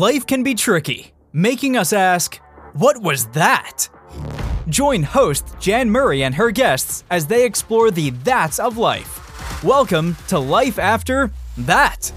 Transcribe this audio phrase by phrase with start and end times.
[0.00, 2.40] Life can be tricky, making us ask,
[2.72, 3.86] what was that?
[4.66, 9.62] Join host Jan Murray and her guests as they explore the that's of life.
[9.62, 12.10] Welcome to Life After That.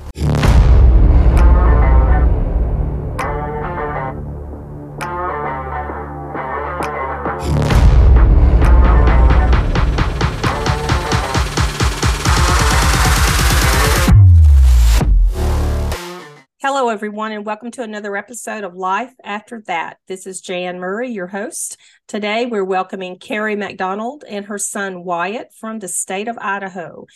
[16.93, 19.97] Everyone, and welcome to another episode of Life After That.
[20.07, 21.75] This is Jan Murray, your host.
[22.07, 27.07] Today, we're welcoming Kerri McDonald and her son Wyatt from the state of Idaho.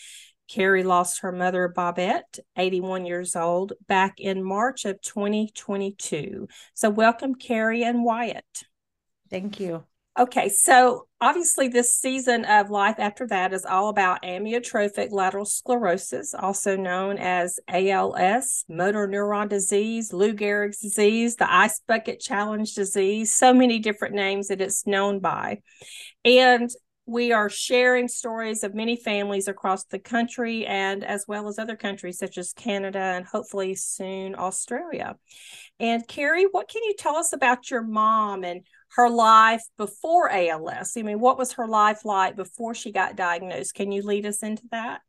[0.50, 6.48] Kerri lost her mother, Bobette, 81 years old, back in March of 2022.
[6.74, 8.64] So, welcome, Kerri and Wyatt.
[9.30, 9.84] Thank you.
[10.18, 16.34] Okay, so obviously, this season of Life After That is all about amyotrophic lateral sclerosis,
[16.34, 23.32] also known as ALS, motor neuron disease, Lou Gehrig's disease, the ice bucket challenge disease,
[23.32, 25.62] so many different names that it's known by.
[26.26, 26.72] And
[27.06, 31.76] we are sharing stories of many families across the country and as well as other
[31.76, 35.16] countries such as Canada and hopefully soon Australia.
[35.80, 40.96] And Kerri, what can you tell us about your mom and her life before ALS.
[40.98, 43.74] I mean, what was her life like before she got diagnosed?
[43.74, 45.02] Can you lead us into that?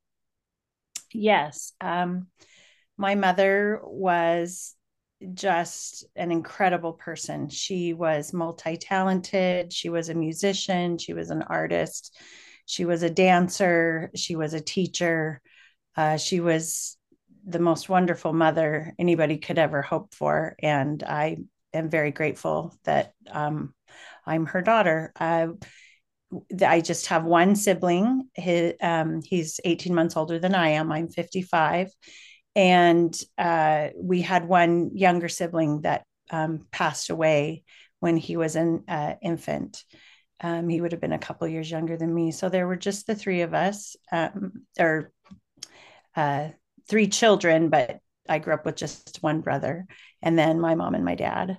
[1.13, 1.73] Yes.
[1.81, 2.27] Um,
[2.97, 4.75] my mother was
[5.35, 7.49] just an incredible person.
[7.49, 9.73] She was multi talented.
[9.73, 10.99] She was a musician.
[10.99, 12.17] She was an artist.
[12.67, 14.11] She was a dancer.
[14.15, 15.41] She was a teacher.
[15.97, 16.97] Uh, she was
[17.47, 20.55] the most wonderful mother anybody could ever hope for.
[20.63, 21.39] And I
[21.73, 23.75] am very grateful that um,
[24.27, 25.13] I'm her daughter.
[25.19, 25.49] Uh,
[26.65, 28.29] I just have one sibling.
[28.35, 30.93] His, um, he's 18 months older than I am.
[30.93, 31.91] I'm 55.
[32.55, 37.65] And uh, we had one younger sibling that um, passed away
[38.01, 39.85] when he was an uh, infant.
[40.41, 42.31] Um, he would have been a couple years younger than me.
[42.31, 45.13] So there were just the three of us, um, or
[46.15, 46.49] uh,
[46.89, 49.87] three children, but I grew up with just one brother,
[50.23, 51.57] and then my mom and my dad.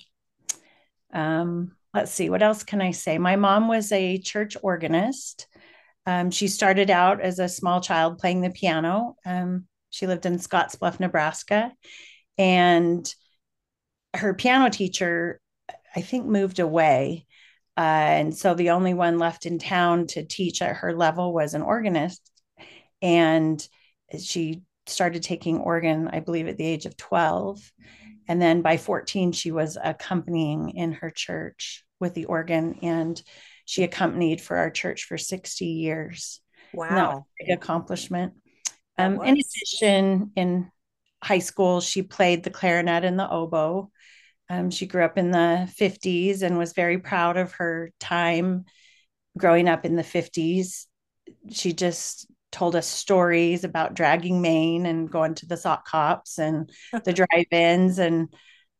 [1.14, 3.18] Um, let's see, what else can I say?
[3.18, 5.48] My mom was a church organist.
[6.06, 9.16] Um, she started out as a small child playing the piano.
[9.26, 11.72] Um, she lived in Scottsbluff, Nebraska.
[12.38, 13.12] And
[14.16, 15.40] her piano teacher,
[15.96, 17.26] I think, moved away.
[17.78, 21.54] Uh, and so the only one left in town to teach at her level was
[21.54, 22.30] an organist.
[23.02, 23.66] And
[24.20, 27.72] she started taking organ, I believe, at the age of 12.
[28.28, 33.22] And then by 14, she was accompanying in her church with the organ, and
[33.66, 36.42] she accompanied for our church for 60 years.
[36.74, 37.26] Wow.
[37.40, 38.34] big accomplishment.
[38.98, 40.72] Um, in addition, in
[41.24, 43.90] high school, she played the clarinet and the oboe.
[44.50, 48.66] Um, she grew up in the 50s and was very proud of her time
[49.38, 50.86] growing up in the 50s.
[51.52, 56.70] She just told us stories about dragging Main and going to the sock hops and
[57.04, 58.34] the drive-ins and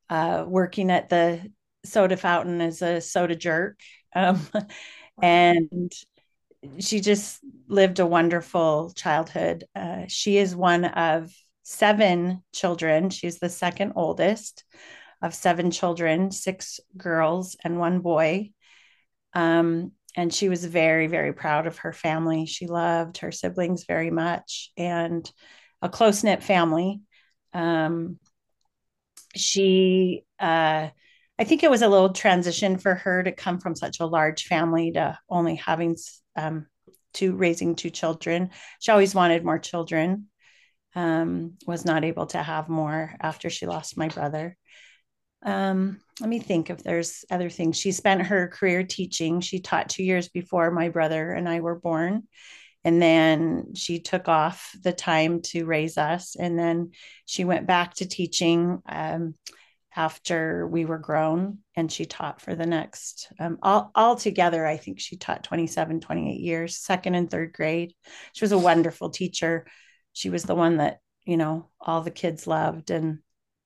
[0.10, 1.42] uh, working at the
[1.86, 3.80] soda fountain as a soda jerk.
[4.16, 4.42] Um,
[5.22, 5.92] and
[6.80, 9.64] she just lived a wonderful childhood.
[9.76, 11.32] Uh, she is one of
[11.64, 13.10] seven children.
[13.10, 14.64] She's the second oldest
[15.22, 18.52] of seven children, six girls and one boy.
[19.34, 22.46] Um, and she was very very proud of her family.
[22.46, 25.30] She loved her siblings very much and
[25.82, 27.02] a close knit family.
[27.54, 28.20] Um,
[29.36, 30.90] she uh,
[31.38, 34.46] i think it was a little transition for her to come from such a large
[34.46, 35.96] family to only having
[36.36, 36.66] um,
[37.14, 38.52] to raising two children.
[38.80, 40.28] She always wanted more children
[40.96, 44.58] um, was not able to have more after she lost my brother
[45.44, 47.78] um, let me think if there's other things.
[47.78, 49.42] She spent her career teaching.
[49.42, 52.24] She taught two years before my brother and I were born.
[52.84, 56.36] And then she took off the time to raise us.
[56.36, 56.92] And then
[57.26, 59.36] she went back to teaching um,
[59.96, 61.60] after we were grown.
[61.76, 66.00] And she taught for the next, um, all, all together, I think she taught 27,
[66.00, 67.94] 28 years, second and third grade.
[68.34, 69.66] She was a wonderful teacher.
[70.14, 73.20] She was the one that, you know, all the kids loved and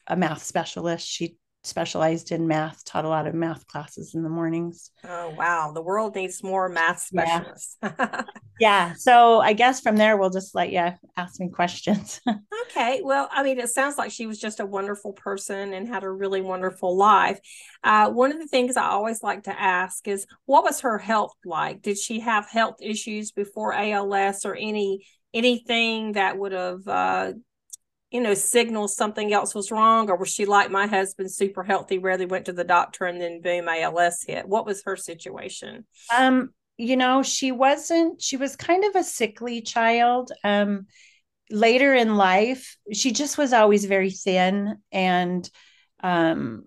[0.08, 1.08] a math specialist.
[1.08, 4.92] She specialized in math, taught a lot of math classes in the mornings.
[5.08, 5.72] Oh, wow.
[5.74, 7.78] The world needs more math specialists.
[7.82, 8.24] Yeah.
[8.60, 8.94] yeah.
[8.98, 12.20] So I guess from there, we'll just let you ask me questions.
[12.66, 13.02] okay.
[13.04, 16.12] Well, I mean, it sounds like she was just a wonderful person and had a
[16.12, 17.40] really wonderful life.
[17.84, 21.34] Uh, one of the things I always like to ask is what was her health
[21.46, 21.82] like?
[21.82, 27.34] Did she have health issues before ALS or any anything that would have uh,
[28.14, 31.98] you know, signals something else was wrong, or was she like my husband, super healthy,
[31.98, 34.48] rarely went to the doctor, and then boom, ALS hit?
[34.48, 35.86] What was her situation?
[36.16, 38.22] Um, you know, she wasn't.
[38.22, 40.32] She was kind of a sickly child.
[40.44, 40.86] Um,
[41.50, 45.50] later in life, she just was always very thin and
[46.04, 46.66] um,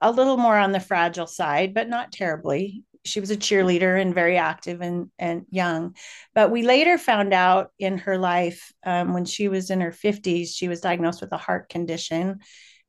[0.00, 4.14] a little more on the fragile side, but not terribly she was a cheerleader and
[4.14, 5.94] very active and, and young.
[6.34, 10.48] But we later found out in her life, um, when she was in her 50s,
[10.54, 12.40] she was diagnosed with a heart condition.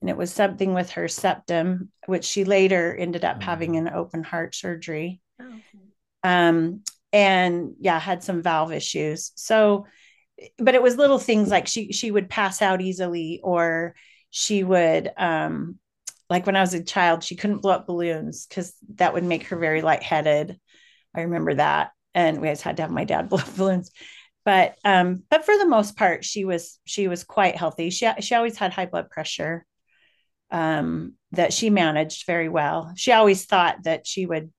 [0.01, 3.79] And it was something with her septum, which she later ended up having mm.
[3.79, 5.21] an open heart surgery.
[5.41, 5.83] Oh, okay.
[6.23, 9.31] um, and yeah, had some valve issues.
[9.35, 9.85] So,
[10.57, 13.95] but it was little things like she she would pass out easily, or
[14.31, 15.79] she would um,
[16.30, 19.48] like when I was a child, she couldn't blow up balloons because that would make
[19.48, 20.60] her very lightheaded.
[21.16, 21.92] I remember that.
[22.13, 23.92] And we always had to have my dad blow up balloons.
[24.44, 27.89] But um, but for the most part, she was she was quite healthy.
[27.89, 29.66] She she always had high blood pressure
[30.51, 32.94] um, that she managed very well.
[32.95, 34.51] She always thought that she would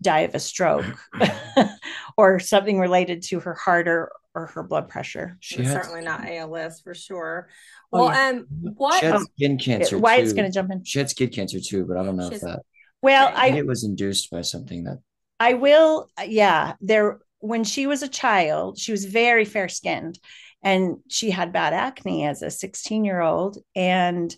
[0.00, 0.86] die of a stroke
[2.16, 5.36] or something related to her heart or, or her blood pressure.
[5.40, 7.48] She certainly not ALS for sure.
[7.92, 8.28] Oh, well, yeah.
[8.28, 9.00] um, what?
[9.00, 9.98] She had skin cancer.
[9.98, 10.84] Wyatt's going to jump in?
[10.84, 12.60] She had skin cancer too, but I don't know She's, if that.
[13.02, 14.98] Well, I, I it was induced by something that.
[15.40, 16.08] I will.
[16.24, 17.20] Yeah, there.
[17.40, 20.18] When she was a child, she was very fair skinned,
[20.62, 24.34] and she had bad acne as a sixteen year old, and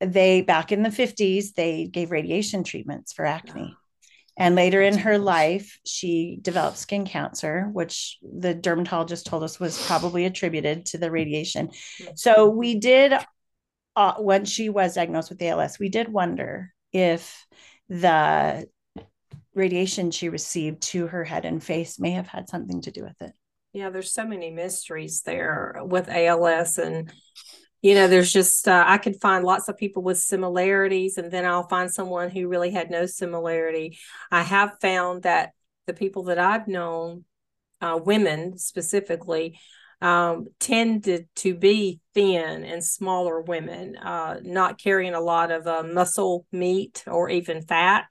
[0.00, 3.76] they back in the fifties they gave radiation treatments for acne.
[4.38, 9.84] And later in her life, she developed skin cancer, which the dermatologist told us was
[9.86, 11.70] probably attributed to the radiation.
[12.14, 13.14] So we did,
[13.96, 17.46] uh, when she was diagnosed with ALS, we did wonder if
[17.88, 18.68] the
[19.54, 23.20] radiation she received to her head and face may have had something to do with
[23.20, 23.32] it.
[23.72, 27.12] Yeah, there's so many mysteries there with ALS and
[27.82, 31.44] you know there's just uh, i could find lots of people with similarities and then
[31.44, 33.98] i'll find someone who really had no similarity.
[34.30, 35.52] I have found that
[35.86, 37.24] the people that i've known
[37.80, 39.58] uh, women specifically
[40.00, 45.82] um, tended to be thin and smaller women uh, not carrying a lot of uh,
[45.82, 48.06] muscle meat or even fat.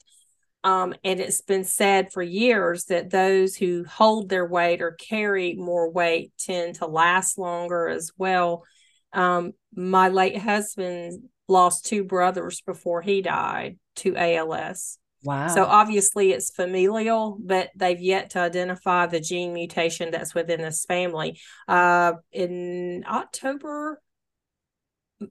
[0.64, 5.54] Um, and it's been said for years that those who hold their weight or carry
[5.54, 8.66] more weight tend to last longer as well
[9.14, 14.98] um, my late husband lost two brothers before he died to ALS.
[15.24, 15.48] Wow.
[15.48, 20.86] So obviously it's familial, but they've yet to identify the gene mutation that's within this
[20.86, 21.40] family.
[21.68, 24.02] Uh, in October,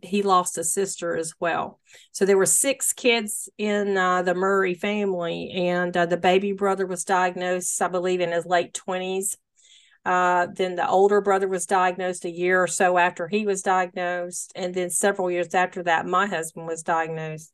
[0.03, 1.81] he lost a sister as well.
[2.13, 6.87] So there were six kids in uh, the Murray family, and uh, the baby brother
[6.87, 9.37] was diagnosed, I believe, in his late 20s.
[10.07, 14.53] Uh, then the older brother was diagnosed a year or so after he was diagnosed.
[14.55, 17.53] And then several years after that, my husband was diagnosed.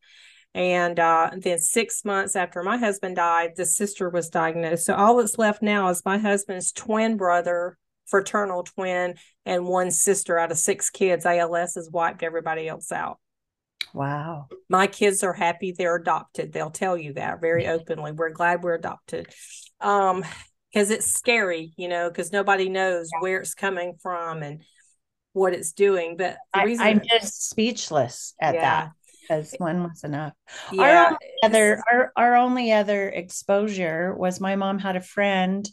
[0.55, 4.85] And uh, then six months after my husband died, the sister was diagnosed.
[4.85, 9.15] So all that's left now is my husband's twin brother, fraternal twin,
[9.47, 11.25] and one sister out of six kids.
[11.25, 13.19] ALS has wiped everybody else out.
[13.95, 14.49] Wow.
[14.69, 16.53] My kids are happy they're adopted.
[16.53, 18.13] They'll tell you that very openly.
[18.13, 19.29] We're glad we're adopted.
[19.81, 20.23] Um,
[20.73, 23.21] because it's scary, you know, because nobody knows yeah.
[23.21, 24.63] where it's coming from and
[25.33, 26.17] what it's doing.
[26.17, 28.61] But I, am just speechless at yeah.
[28.61, 28.91] that
[29.23, 30.33] because one was enough.
[30.73, 31.11] Yeah.
[31.11, 35.69] Our other our, our only other exposure was my mom had a friend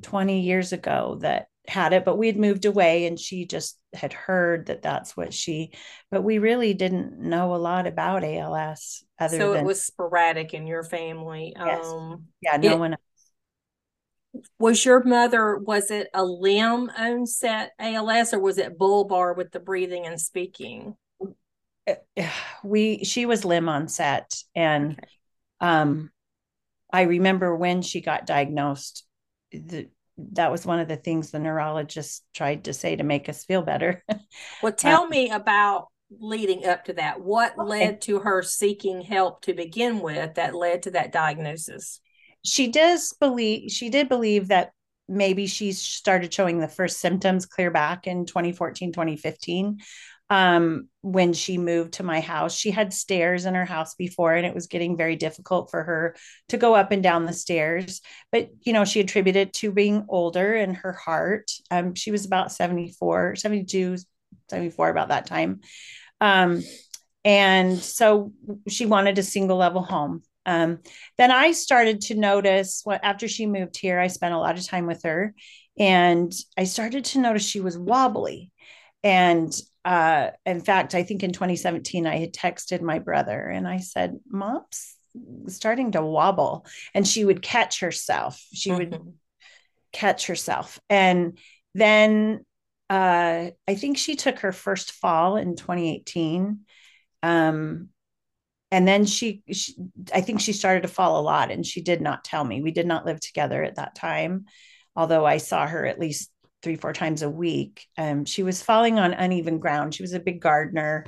[0.00, 4.12] 20 years ago that had it, but we had moved away and she just had
[4.12, 5.70] heard that that's what she,
[6.10, 9.04] but we really didn't know a lot about ALS.
[9.18, 11.54] Other so than, it was sporadic in your family.
[11.56, 11.86] Yes.
[11.86, 12.96] Um, yeah, no it, one
[14.58, 19.60] was your mother was it a limb onset ALS or was it bulbar with the
[19.60, 20.96] breathing and speaking?
[22.62, 25.06] We she was limb onset and okay.
[25.60, 26.10] um
[26.92, 29.06] I remember when she got diagnosed
[29.50, 33.44] the that was one of the things the neurologist tried to say to make us
[33.44, 34.04] feel better.
[34.62, 35.88] well, tell um, me about
[36.20, 37.20] leading up to that.
[37.20, 37.68] What okay.
[37.68, 42.00] led to her seeking help to begin with that led to that diagnosis?
[42.44, 44.72] She does believe she did believe that
[45.08, 49.80] maybe she started showing the first symptoms clear back in 2014 2015
[50.30, 52.54] um, when she moved to my house.
[52.54, 56.16] She had stairs in her house before and it was getting very difficult for her
[56.48, 58.00] to go up and down the stairs.
[58.30, 61.50] But you know she attributed to being older and her heart.
[61.70, 63.98] Um, she was about 74 72
[64.48, 65.60] 74 about that time.
[66.20, 66.62] Um,
[67.24, 68.32] and so
[68.68, 70.80] she wanted a single level home um,
[71.18, 74.66] then I started to notice what after she moved here, I spent a lot of
[74.66, 75.34] time with her,
[75.78, 78.50] and I started to notice she was wobbly.
[79.04, 79.52] And
[79.84, 84.18] uh, in fact, I think in 2017, I had texted my brother and I said,
[84.28, 84.96] Mom's
[85.48, 86.66] starting to wobble.
[86.94, 88.40] And she would catch herself.
[88.52, 88.78] She mm-hmm.
[88.78, 89.14] would
[89.92, 90.80] catch herself.
[90.88, 91.38] And
[91.74, 92.44] then
[92.88, 96.60] uh, I think she took her first fall in 2018.
[97.22, 97.88] Um,
[98.72, 99.74] and then she, she,
[100.14, 102.62] I think she started to fall a lot and she did not tell me.
[102.62, 104.46] We did not live together at that time,
[104.96, 106.30] although I saw her at least
[106.62, 107.86] three, four times a week.
[107.98, 109.94] Um, she was falling on uneven ground.
[109.94, 111.04] She was a big gardener.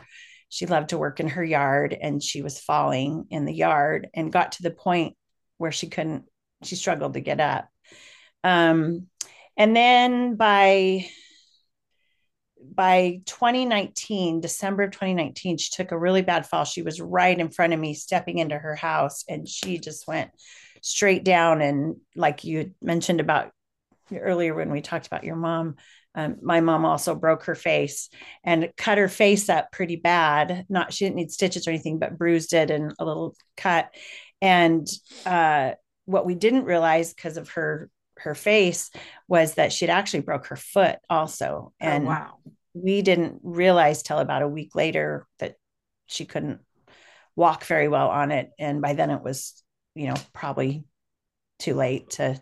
[0.50, 4.30] She loved to work in her yard and she was falling in the yard and
[4.30, 5.16] got to the point
[5.56, 6.24] where she couldn't,
[6.64, 7.66] she struggled to get up.
[8.44, 9.06] Um,
[9.56, 11.06] and then by
[12.72, 16.64] by 2019 december of 2019 she took a really bad fall.
[16.64, 20.30] She was right in front of me stepping into her house and she just went
[20.82, 21.60] straight down.
[21.62, 23.50] And like you mentioned about
[24.12, 25.76] earlier when we talked about your mom
[26.14, 28.08] um, my mom also broke her face
[28.44, 30.64] and cut her face up pretty bad.
[30.68, 33.90] Not she didn't need stitches or anything but bruised it and a little cut.
[34.40, 34.86] And
[35.26, 35.72] uh,
[36.04, 38.90] what we didn't realize because of her her face
[39.28, 42.34] was that she'd actually broke her foot also oh, and oh, wow
[42.74, 45.54] we didn't realize till about a week later that
[46.06, 46.60] she couldn't
[47.36, 49.62] walk very well on it and by then it was
[49.94, 50.84] you know probably
[51.58, 52.40] too late to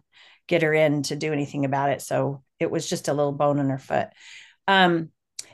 [0.48, 2.02] get her in to do anything about it.
[2.02, 4.08] So it was just a little bone in her foot.
[4.66, 5.10] Um,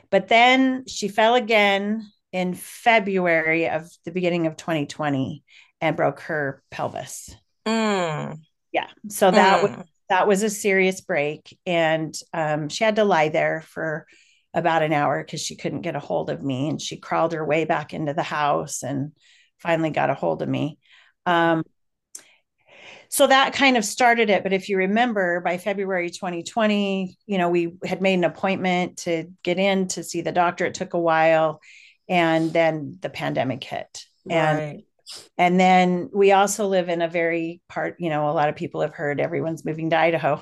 [0.09, 5.43] but then she fell again in February of the beginning of 2020
[5.81, 7.35] and broke her pelvis.
[7.65, 8.39] Mm.
[8.71, 8.87] Yeah.
[9.09, 9.77] So that mm.
[9.77, 11.57] was that was a serious break.
[11.65, 14.05] And um, she had to lie there for
[14.53, 16.69] about an hour because she couldn't get a hold of me.
[16.69, 19.11] And she crawled her way back into the house and
[19.59, 20.79] finally got a hold of me.
[21.25, 21.63] Um,
[23.09, 27.49] so that kind of started it but if you remember by february 2020 you know
[27.49, 30.99] we had made an appointment to get in to see the doctor it took a
[30.99, 31.59] while
[32.07, 34.35] and then the pandemic hit right.
[34.35, 34.83] and
[35.37, 38.93] then we also live in a very part you know a lot of people have
[38.93, 40.41] heard everyone's moving to idaho.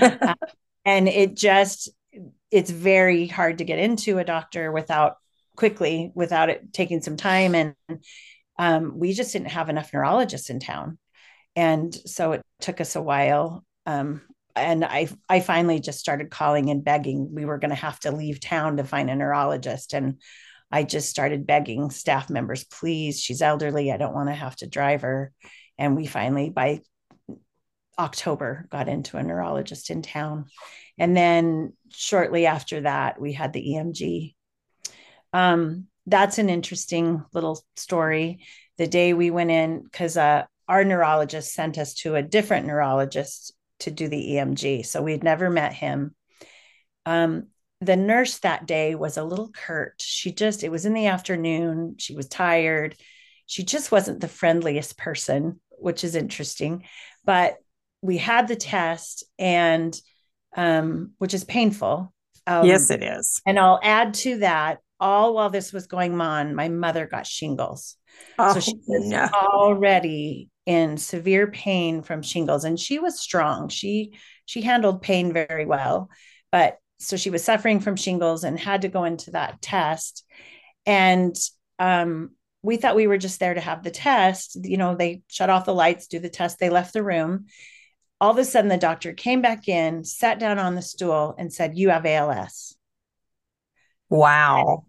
[0.00, 0.34] Uh,
[0.84, 1.90] and it just
[2.50, 5.16] it's very hard to get into a doctor without
[5.56, 7.54] quickly without it taking some time.
[7.54, 7.74] And
[8.58, 10.98] um, we just didn't have enough neurologists in town.
[11.56, 13.64] And so it took us a while.
[13.86, 14.22] Um,
[14.54, 17.34] and I I finally just started calling and begging.
[17.34, 20.18] We were going to have to leave town to find a neurologist, and
[20.70, 23.92] I just started begging staff members, please, she's elderly.
[23.92, 25.32] I don't want to have to drive her.
[25.78, 26.80] And we finally, by
[27.98, 30.46] October, got into a neurologist in town.
[30.98, 34.34] And then shortly after that, we had the EMG.
[35.32, 38.40] Um, that's an interesting little story.
[38.78, 43.54] The day we went in, because uh, our neurologist sent us to a different neurologist
[43.80, 44.86] to do the EMG.
[44.86, 46.14] So we'd never met him.
[47.04, 47.48] Um,
[47.80, 49.94] the nurse that day was a little curt.
[50.00, 51.96] She just, it was in the afternoon.
[51.98, 52.96] She was tired.
[53.46, 56.84] She just wasn't the friendliest person, which is interesting.
[57.24, 57.56] But
[58.02, 59.98] we had the test, and
[60.56, 62.12] um, which is painful.
[62.46, 63.40] Um, yes, it is.
[63.46, 67.96] And I'll add to that, all while this was going on, my mother got shingles.
[68.38, 69.28] Oh, so she was no.
[69.34, 75.64] already in severe pain from shingles and she was strong she she handled pain very
[75.64, 76.10] well
[76.50, 80.24] but so she was suffering from shingles and had to go into that test.
[80.84, 81.36] And
[81.78, 82.30] um,
[82.62, 84.56] we thought we were just there to have the test.
[84.64, 87.46] You know they shut off the lights do the test they left the room.
[88.20, 91.52] All of a sudden the doctor came back in sat down on the stool and
[91.52, 92.76] said you have als
[94.08, 94.84] wow.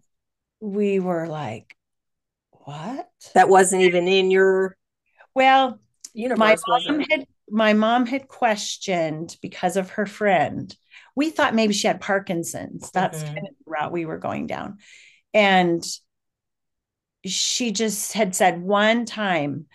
[0.60, 1.76] And we were like
[2.50, 3.08] what?
[3.34, 4.76] That wasn't even in your
[5.34, 5.80] well,
[6.12, 10.74] universe, my mom had my mom had questioned because of her friend.
[11.18, 12.92] We thought maybe she had Parkinson's.
[12.92, 13.34] That's mm-hmm.
[13.34, 14.78] kind of the route we were going down.
[15.34, 15.84] And
[17.26, 19.66] she just had said one time,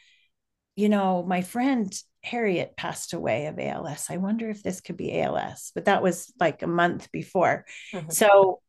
[0.77, 4.07] you know, my friend Harriet passed away of ALS.
[4.09, 7.65] I wonder if this could be ALS, but that was like a month before.
[7.93, 8.09] Mm-hmm.
[8.09, 8.61] So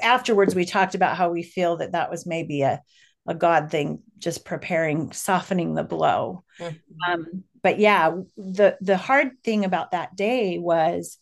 [0.00, 2.80] afterwards, we talked about how we feel that that was maybe a
[3.26, 6.44] a God thing, just preparing, softening the blow.
[6.58, 7.12] Mm-hmm.
[7.12, 11.18] Um, but yeah, the the hard thing about that day was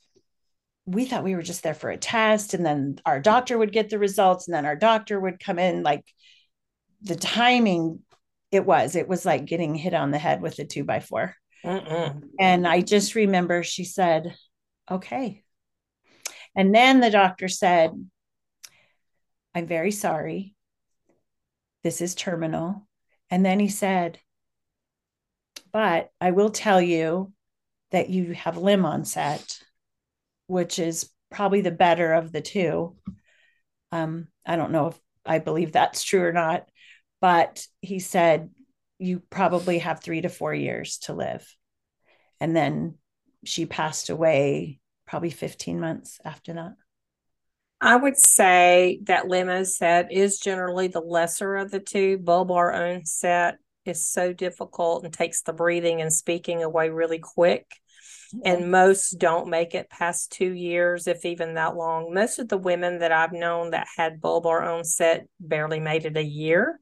[0.84, 3.90] we thought we were just there for a test, and then our doctor would get
[3.90, 5.82] the results, and then our doctor would come in.
[5.82, 6.04] Like
[7.02, 8.00] the timing,
[8.50, 11.34] it was it was like getting hit on the head with a two by 4
[11.64, 12.22] Mm-mm.
[12.38, 14.34] And I just remember she said,
[14.90, 15.44] "Okay,"
[16.56, 17.92] and then the doctor said,
[19.54, 20.54] "I'm very sorry."
[21.82, 22.86] This is terminal.
[23.30, 24.18] And then he said,
[25.72, 27.32] But I will tell you
[27.90, 29.58] that you have limb onset,
[30.52, 32.94] which is probably the better of the two.
[33.90, 36.68] Um, I don't know if I believe that's true or not,
[37.22, 38.50] but he said,
[38.98, 41.42] You probably have three to four years to live.
[42.38, 42.96] And then
[43.44, 46.74] she passed away probably 15 months after that.
[47.80, 52.18] I would say that limb onset is generally the lesser of the two.
[52.18, 53.56] Bulbar onset
[53.86, 57.66] is so difficult and takes the breathing and speaking away really quick.
[58.44, 62.14] And most don't make it past two years, if even that long.
[62.14, 66.24] Most of the women that I've known that had bulbar onset barely made it a
[66.24, 66.80] year.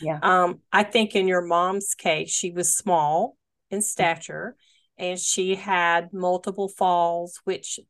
[0.00, 0.18] Yeah.
[0.22, 3.36] Um, I think in your mom's case, she was small
[3.70, 4.56] in stature
[4.98, 7.80] and she had multiple falls, which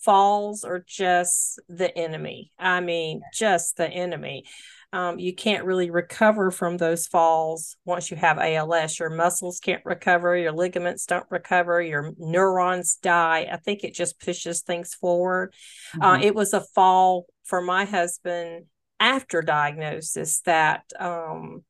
[0.00, 2.52] falls are just the enemy.
[2.58, 4.44] I mean, just the enemy.
[4.92, 8.98] Um, you can't really recover from those falls once you have ALS.
[8.98, 13.48] Your muscles can't recover, your ligaments don't recover, your neurons die.
[13.50, 15.54] I think it just pushes things forward.
[15.94, 16.22] Uh, mm-hmm.
[16.22, 18.66] Uh, it was a fall for my husband
[19.00, 21.64] after diagnosis that um,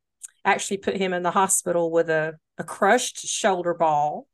[0.44, 4.26] actually put him in the hospital with a, a crushed shoulder ball.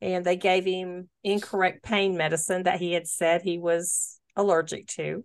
[0.00, 5.24] And they gave him incorrect pain medicine that he had said he was allergic to.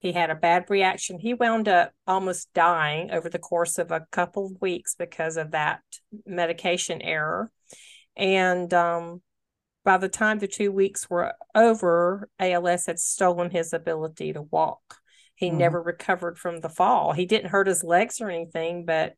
[0.00, 1.18] He had a bad reaction.
[1.18, 5.50] He wound up almost dying over the course of a couple of weeks because of
[5.50, 5.82] that
[6.26, 7.50] medication error.
[8.16, 9.20] And um,
[9.84, 14.96] by the time the two weeks were over, ALS had stolen his ability to walk.
[15.34, 15.58] He mm-hmm.
[15.58, 17.12] never recovered from the fall.
[17.12, 19.14] He didn't hurt his legs or anything, but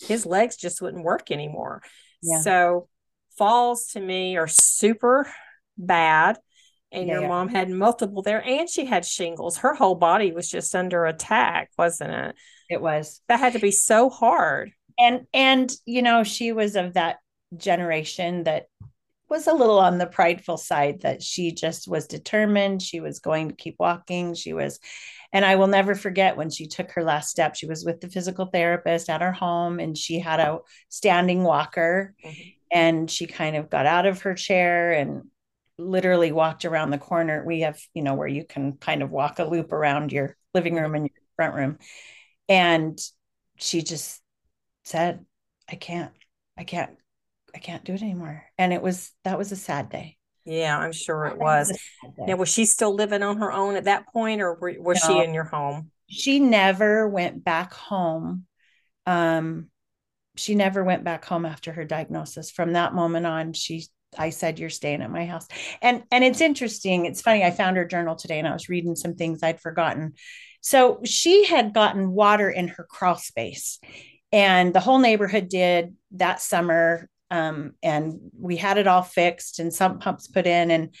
[0.00, 1.80] his legs just wouldn't work anymore.
[2.22, 2.40] Yeah.
[2.40, 2.88] So,
[3.38, 5.28] falls to me are super
[5.76, 6.38] bad
[6.94, 9.58] and yeah, your mom had multiple there and she had shingles.
[9.58, 12.36] Her whole body was just under attack wasn't it?
[12.70, 13.20] It was.
[13.28, 14.72] That had to be so hard.
[14.98, 17.16] And and you know she was of that
[17.56, 18.66] generation that
[19.28, 22.82] was a little on the prideful side that she just was determined.
[22.82, 24.34] She was going to keep walking.
[24.34, 24.78] She was
[25.32, 27.56] and i will never forget when she took her last step.
[27.56, 32.14] She was with the physical therapist at her home and she had a standing walker
[32.24, 32.40] mm-hmm.
[32.70, 35.24] and she kind of got out of her chair and
[35.78, 37.44] literally walked around the corner.
[37.44, 40.76] We have, you know, where you can kind of walk a loop around your living
[40.76, 41.78] room and your front room.
[42.48, 42.98] And
[43.56, 44.20] she just
[44.84, 45.24] said,
[45.68, 46.12] I can't,
[46.58, 46.96] I can't,
[47.54, 48.44] I can't do it anymore.
[48.58, 50.16] And it was, that was a sad day.
[50.44, 51.72] Yeah, I'm sure it was.
[52.18, 55.24] now, was she still living on her own at that point or was no, she
[55.24, 55.90] in your home?
[56.06, 58.44] She never went back home.
[59.06, 59.68] Um,
[60.36, 62.50] she never went back home after her diagnosis.
[62.50, 63.86] From that moment on, she
[64.18, 65.46] I said you're staying at my house.
[65.82, 67.06] And and it's interesting.
[67.06, 67.44] It's funny.
[67.44, 70.14] I found her journal today and I was reading some things I'd forgotten.
[70.60, 73.78] So she had gotten water in her crawl space,
[74.32, 77.08] and the whole neighborhood did that summer.
[77.30, 80.94] Um, and we had it all fixed and some pumps put in and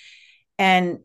[0.58, 0.98] and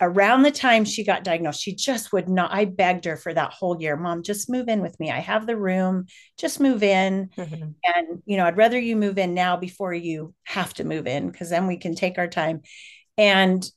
[0.00, 2.52] around the time she got diagnosed, she just would not.
[2.52, 5.10] I begged her for that whole year, Mom, just move in with me.
[5.10, 6.06] I have the room,
[6.38, 7.30] just move in.
[7.36, 7.70] Mm-hmm.
[7.84, 11.30] And, you know, I'd rather you move in now before you have to move in
[11.30, 12.62] because then we can take our time.
[13.18, 13.68] And,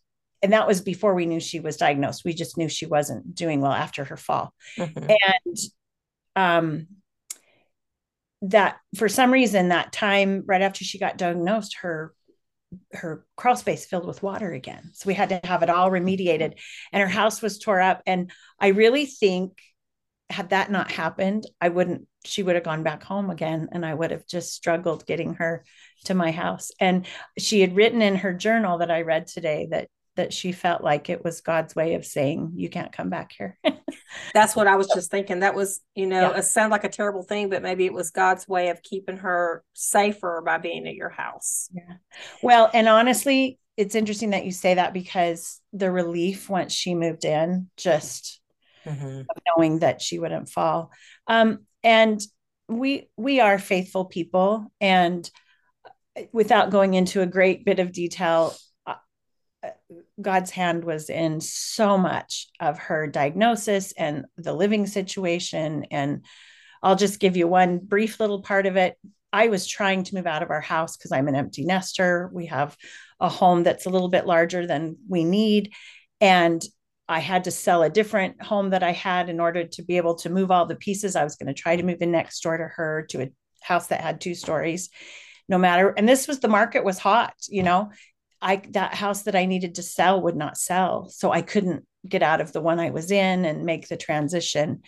[0.42, 2.24] and that was before we knew she was diagnosed.
[2.24, 4.54] We just knew she wasn't doing well after her fall.
[4.78, 5.10] Mm-hmm.
[5.46, 5.58] And,
[6.36, 6.88] um,
[8.42, 12.14] that for some reason that time right after she got diagnosed her
[12.94, 14.92] her crawl space filled with water again.
[14.94, 16.60] So we had to have it all remediated
[16.92, 18.02] and her house was tore up.
[18.06, 19.60] And I really think
[20.30, 23.94] had that not happened, I wouldn't, she would have gone back home again and I
[23.94, 25.66] would have just struggled getting her
[26.06, 26.72] to my house.
[26.80, 30.84] And she had written in her journal that I read today that that she felt
[30.84, 33.58] like it was God's way of saying, you can't come back here.
[34.34, 35.40] That's what I was just thinking.
[35.40, 36.40] That was, you know, yeah.
[36.40, 39.64] it sounded like a terrible thing, but maybe it was God's way of keeping her
[39.74, 41.70] safer by being at your house.
[41.72, 41.96] Yeah.
[42.44, 47.24] Well, and honestly, it's interesting that you say that because the relief once she moved
[47.24, 48.42] in, just
[48.86, 49.22] mm-hmm.
[49.48, 50.92] knowing that she wouldn't fall.
[51.28, 52.20] Um, and
[52.68, 55.32] we we are faithful people and
[56.34, 58.54] without going into a great bit of detail
[60.22, 65.86] God's hand was in so much of her diagnosis and the living situation.
[65.92, 66.26] And
[66.84, 68.98] I'll just give you one brief little part of it.
[69.32, 72.30] I was trying to move out of our house because I'm an empty nester.
[72.34, 72.76] We have
[73.20, 75.74] a home that's a little bit larger than we need.
[76.20, 76.64] And
[77.08, 80.16] I had to sell a different home that I had in order to be able
[80.16, 81.16] to move all the pieces.
[81.16, 83.88] I was going to try to move in next door to her to a house
[83.88, 84.90] that had two stories
[85.50, 87.90] no matter and this was the market was hot you know
[88.42, 91.10] I that house that I needed to sell would not sell.
[91.10, 94.82] So I couldn't get out of the one I was in and make the transition.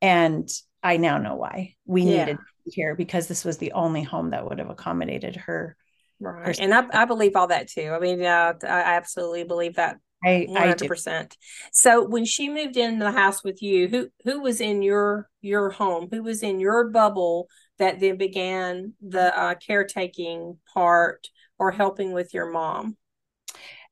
[0.00, 0.48] And
[0.82, 2.24] I now know why we yeah.
[2.24, 5.76] needed here because this was the only home that would have accommodated her.
[6.20, 6.56] Right.
[6.56, 7.92] Her and I, I believe all that too.
[7.92, 11.36] I mean, uh, I absolutely believe that I, One hundred percent.
[11.72, 15.70] So when she moved into the house with you, who who was in your your
[15.70, 16.08] home?
[16.12, 21.26] Who was in your bubble that then began the uh, caretaking part
[21.62, 22.96] or helping with your mom?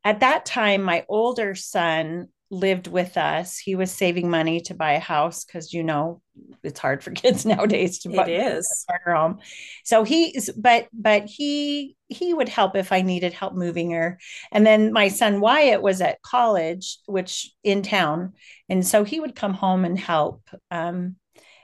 [0.02, 3.58] At that time, my older son lived with us.
[3.58, 6.20] He was saving money to buy a house because you know
[6.64, 9.38] it's hard for kids nowadays to it buy is a home.
[9.84, 14.18] So he's but but he he would help if I needed help moving her.
[14.50, 18.32] And then my son Wyatt was at college, which in town,
[18.68, 20.42] and so he would come home and help.
[20.72, 21.14] Um,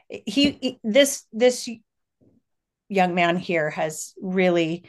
[0.08, 1.68] he this this
[2.88, 4.84] young man here has really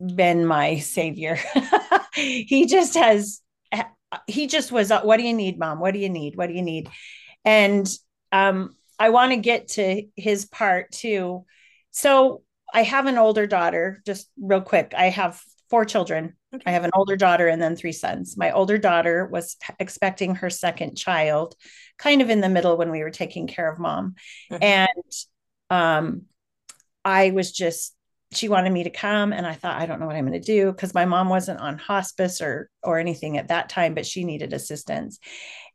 [0.00, 1.38] been my savior.
[2.14, 3.40] he just has
[4.26, 5.80] he just was what do you need mom?
[5.80, 6.36] What do you need?
[6.36, 6.88] What do you need?
[7.44, 7.88] And
[8.32, 11.44] um i want to get to his part too.
[11.90, 14.94] So i have an older daughter just real quick.
[14.96, 16.34] I have four children.
[16.54, 16.62] Okay.
[16.64, 18.36] i have an older daughter and then three sons.
[18.36, 21.54] My older daughter was expecting her second child
[21.98, 24.14] kind of in the middle when we were taking care of mom.
[24.50, 24.62] Mm-hmm.
[24.62, 25.12] and
[25.70, 26.22] um
[27.04, 27.95] i was just
[28.36, 30.46] she wanted me to come and i thought i don't know what i'm going to
[30.46, 34.24] do because my mom wasn't on hospice or or anything at that time but she
[34.24, 35.18] needed assistance.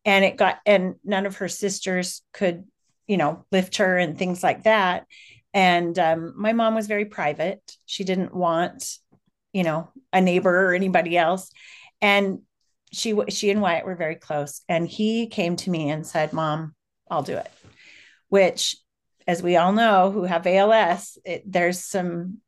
[0.05, 2.63] And it got and none of her sisters could
[3.07, 5.05] you know lift her and things like that.
[5.53, 7.61] And um, my mom was very private.
[7.85, 8.97] She didn't want
[9.53, 11.51] you know a neighbor or anybody else.
[12.01, 12.39] And
[12.91, 16.75] she she and wyatt were very close and he came to me and said mom
[17.09, 17.49] i'll do it
[18.27, 18.75] which
[19.27, 22.39] as we all know who have ALS, it, there's some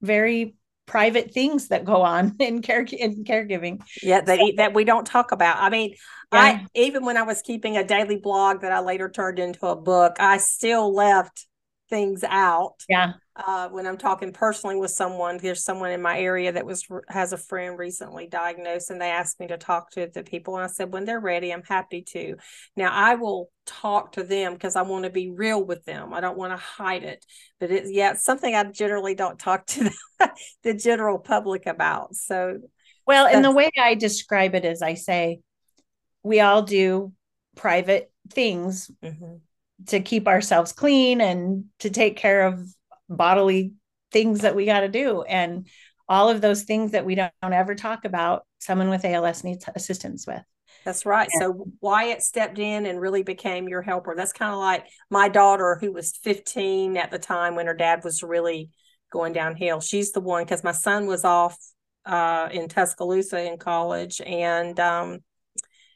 [0.00, 0.54] very
[0.86, 3.80] private things that go on in care in caregiving.
[4.02, 5.58] Yeah, that so, that we don't talk about.
[5.58, 5.94] I mean,
[6.32, 6.40] yeah.
[6.40, 9.76] I even when I was keeping a daily blog that I later turned into a
[9.76, 11.46] book, I still left
[11.90, 12.76] things out.
[12.88, 13.14] Yeah.
[13.36, 17.32] Uh, when I'm talking personally with someone, there's someone in my area that was has
[17.32, 20.68] a friend recently diagnosed, and they asked me to talk to the people, and I
[20.68, 22.36] said when they're ready, I'm happy to.
[22.76, 26.14] Now I will talk to them because I want to be real with them.
[26.14, 27.24] I don't want to hide it,
[27.58, 30.30] but it's yeah, it's something I generally don't talk to the,
[30.62, 32.14] the general public about.
[32.14, 32.58] So,
[33.06, 35.40] well, and the way I describe it is, I say
[36.22, 37.12] we all do
[37.56, 38.90] private things.
[39.02, 39.36] Mm-hmm
[39.86, 42.66] to keep ourselves clean and to take care of
[43.08, 43.72] bodily
[44.12, 45.22] things that we got to do.
[45.22, 45.66] And
[46.08, 49.64] all of those things that we don't, don't, ever talk about someone with als needs
[49.74, 50.42] assistance with.
[50.84, 51.28] That's right.
[51.34, 51.40] Yeah.
[51.40, 54.14] so wyatt stepped in and really became your helper.
[54.16, 58.02] That's kind of like my daughter who was 15 at the time when her dad
[58.02, 58.70] was really
[59.12, 59.80] going downhill.
[59.80, 61.56] She's the one because my son was off
[62.06, 65.18] uh, in tuscaloosa in college and um,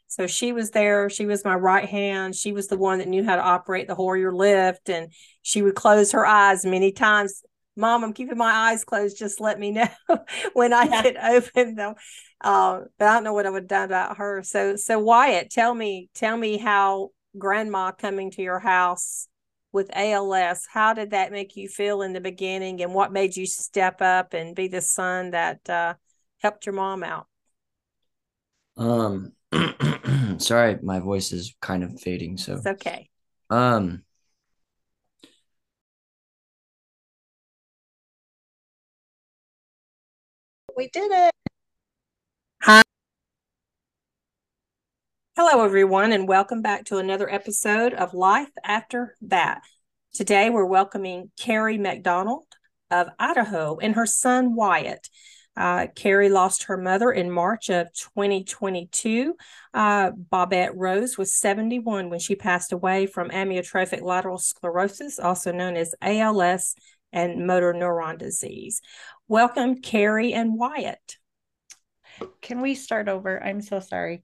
[0.06, 1.10] so she was there.
[1.10, 2.36] She was my right hand.
[2.36, 4.88] She was the one that knew how to operate the Hoyer lift.
[4.88, 5.12] And
[5.42, 7.42] she would close her eyes many times.
[7.76, 9.18] Mom, I'm keeping my eyes closed.
[9.18, 9.88] Just let me know
[10.52, 11.02] when I yeah.
[11.02, 11.94] get open them.
[12.40, 14.42] Uh, but I don't know what I would have done about her.
[14.44, 19.26] So, so Wyatt, tell me, tell me how grandma coming to your house
[19.72, 23.44] with ALS, how did that make you feel in the beginning and what made you
[23.44, 25.94] step up and be the son that uh,
[26.38, 27.26] helped your mom out?
[28.76, 29.32] Um,
[30.38, 32.36] sorry, my voice is kind of fading.
[32.36, 33.08] So it's okay.
[33.50, 34.02] Um,
[40.76, 41.32] we did it.
[42.62, 42.82] Hi.
[45.36, 49.62] Hello, everyone, and welcome back to another episode of Life After That.
[50.12, 52.46] Today, we're welcoming Kerri McDonald
[52.90, 55.08] of Idaho and her son Wyatt.
[55.56, 59.34] Uh, Kerri lost her mother in March of 2022.
[59.72, 65.76] Uh, Bobette Rose was 71 when she passed away from amyotrophic lateral sclerosis, also known
[65.76, 66.74] as ALS
[67.12, 68.80] and motor neuron disease.
[69.28, 71.18] Welcome, Kerri and Wyatt.
[72.40, 73.42] Can we start over?
[73.42, 74.22] I'm so sorry.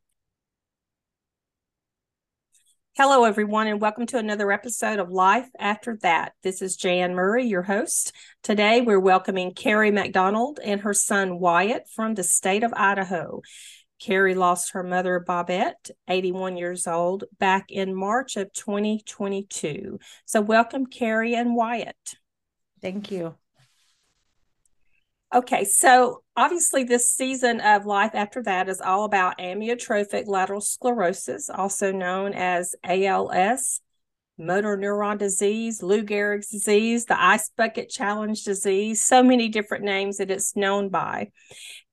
[3.03, 6.35] Hello, everyone, and welcome to another episode of Life After That.
[6.43, 8.13] This is Jan Murray, your host.
[8.43, 13.41] Today, we're welcoming Kerri McDonald and her son Wyatt from the state of Idaho.
[14.03, 19.99] Kerri lost her mother, Bobette, 81 years old, back in March of 2022.
[20.27, 22.17] So, welcome, Kerri and Wyatt.
[22.83, 23.35] Thank you.
[25.33, 31.49] Okay, so obviously, this season of Life After That is all about amyotrophic lateral sclerosis,
[31.49, 33.81] also known as ALS,
[34.37, 40.17] motor neuron disease, Lou Gehrig's disease, the ice bucket challenge disease, so many different names
[40.17, 41.31] that it's known by.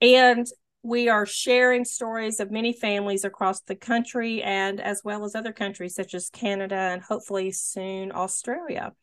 [0.01, 0.47] And
[0.81, 5.51] we are sharing stories of many families across the country and as well as other
[5.51, 8.93] countries such as Canada and hopefully soon Australia.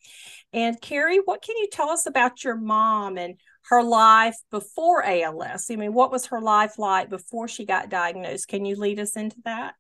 [0.52, 5.70] And Kerri, what can you tell us about your mom and her life before ALS.
[5.70, 8.48] I mean, what was her life like before she got diagnosed?
[8.48, 9.74] Can you lead us into that?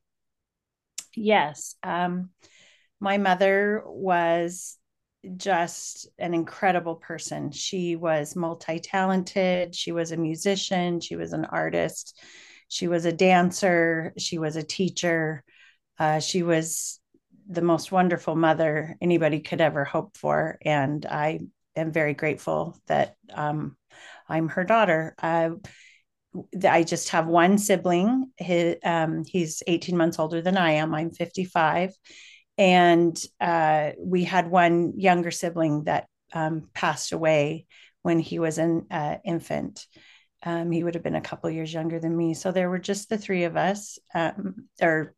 [1.14, 1.76] Yes.
[1.82, 2.30] Um,
[3.00, 4.78] my mother was
[5.36, 7.50] just an incredible person.
[7.50, 9.74] She was multi talented.
[9.74, 11.00] She was a musician.
[11.00, 12.18] She was an artist.
[12.68, 14.12] She was a dancer.
[14.18, 15.44] She was a teacher.
[15.98, 17.00] Uh, she was
[17.48, 20.58] the most wonderful mother anybody could ever hope for.
[20.62, 21.40] And I
[21.76, 23.76] am very grateful that um,
[24.28, 25.14] I'm her daughter.
[25.18, 25.50] I,
[26.68, 28.30] I just have one sibling.
[28.36, 30.94] His, um, he's 18 months older than I am.
[30.94, 31.92] I'm 55
[32.56, 37.66] and uh, we had one younger sibling that um, passed away
[38.02, 39.86] when he was an uh, infant.
[40.42, 42.34] Um, he would have been a couple years younger than me.
[42.34, 45.14] So there were just the three of us, um, or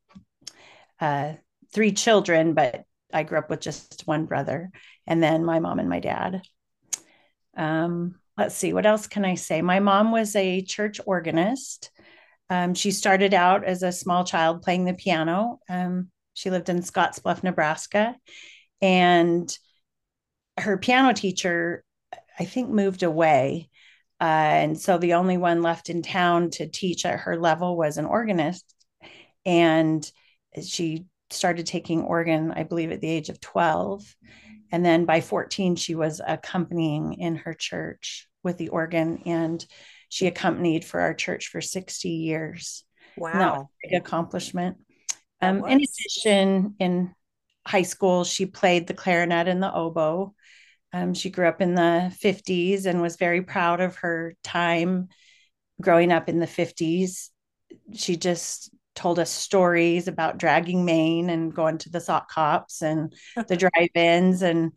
[1.01, 1.35] uh,
[1.73, 4.71] three children, but I grew up with just one brother,
[5.07, 6.43] and then my mom and my dad.
[7.57, 9.63] Um, let's see, what else can I say?
[9.63, 11.91] My mom was a church organist.
[12.51, 15.59] Um, she started out as a small child playing the piano.
[15.69, 18.15] Um, she lived in Scottsbluff, Nebraska.
[18.83, 19.57] And
[20.59, 21.83] her piano teacher,
[22.39, 23.71] I think, moved away.
[24.21, 27.97] Uh, and so the only one left in town to teach at her level was
[27.97, 28.75] an organist.
[29.45, 30.09] And
[30.63, 34.15] she started taking organ, I believe, at the age of 12.
[34.73, 39.23] And then by 14, she was accompanying in her church with the organ.
[39.27, 39.65] And
[40.09, 42.85] she accompanied for our church for 60 years.
[43.17, 43.71] Wow.
[43.83, 44.79] big accomplishment.
[45.41, 47.15] Um, in addition, in
[47.67, 50.35] high school, she played the clarinet and the oboe.
[50.93, 55.09] Um, she grew up in the 50s and was very proud of her time
[55.81, 57.29] growing up in the 50s.
[57.93, 63.15] She just told us stories about dragging Main and going to the sock hops and
[63.49, 64.77] the drive-ins and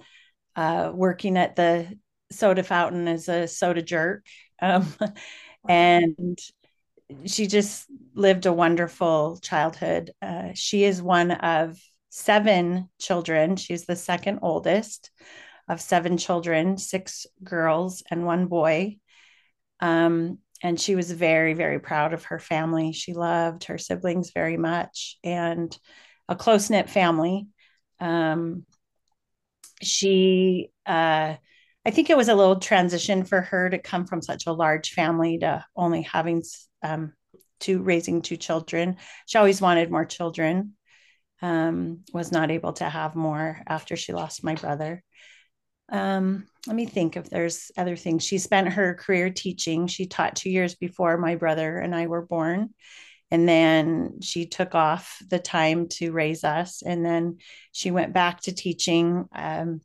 [0.55, 1.88] uh, working at the
[2.32, 4.25] soda fountain as a soda jerk.
[4.62, 4.93] Um,
[5.67, 6.38] and
[7.25, 10.12] she just lived a wonderful childhood.
[10.21, 11.79] Uh, she is one of
[12.10, 13.55] seven children.
[13.55, 15.12] She's the second oldest
[15.67, 18.97] of seven children, six girls and one boy.
[19.79, 22.91] Um, and she was very, very proud of her family.
[22.91, 25.76] She loved her siblings very much and
[26.28, 27.48] a close knit family.
[28.00, 28.65] Um,
[29.82, 31.36] she, uh,
[31.86, 34.91] I think it was a little transition for her to come from such a large
[34.91, 36.43] family to only having
[36.84, 37.13] um,
[37.62, 38.98] to raising two children.
[39.26, 40.74] She always wanted more children.
[41.41, 45.02] Um, was not able to have more after she lost my brother.
[45.91, 48.23] Um, let me think if there's other things.
[48.23, 49.88] She spent her career teaching.
[49.88, 52.73] She taught two years before my brother and I were born.
[53.32, 56.82] And then she took off the time to raise us.
[56.82, 57.38] And then
[57.71, 59.25] she went back to teaching.
[59.34, 59.82] Um,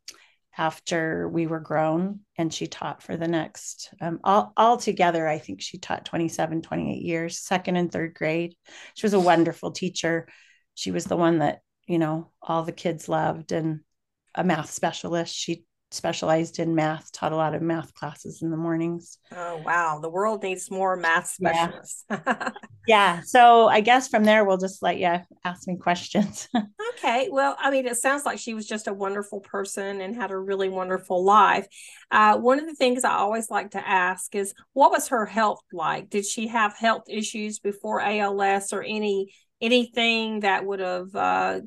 [0.56, 5.38] after we were grown and she taught for the next um, all, all together i
[5.38, 8.54] think she taught 27 28 years second and third grade
[8.94, 10.28] she was a wonderful teacher
[10.74, 13.80] she was the one that you know all the kids loved and
[14.34, 15.64] a math specialist she
[15.94, 19.18] specialized in math, taught a lot of math classes in the mornings.
[19.32, 19.98] Oh, wow.
[20.02, 22.04] The world needs more math specialists.
[22.10, 22.50] Yeah.
[22.86, 23.20] yeah.
[23.22, 26.48] So I guess from there, we'll just let you ask me questions.
[26.94, 27.28] okay.
[27.30, 30.38] Well, I mean, it sounds like she was just a wonderful person and had a
[30.38, 31.66] really wonderful life.
[32.10, 35.62] Uh, one of the things I always like to ask is what was her health
[35.72, 36.10] like?
[36.10, 41.60] Did she have health issues before ALS or any anything that would have uh,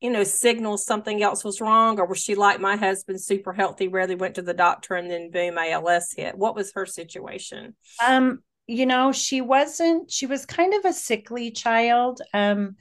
[0.00, 3.88] you know, signals something else was wrong, or was she like my husband, super healthy,
[3.88, 6.36] rarely went to the doctor, and then boom, ALS hit?
[6.36, 7.74] What was her situation?
[8.06, 10.10] Um, you know, she wasn't.
[10.10, 12.20] She was kind of a sickly child.
[12.34, 12.76] Um,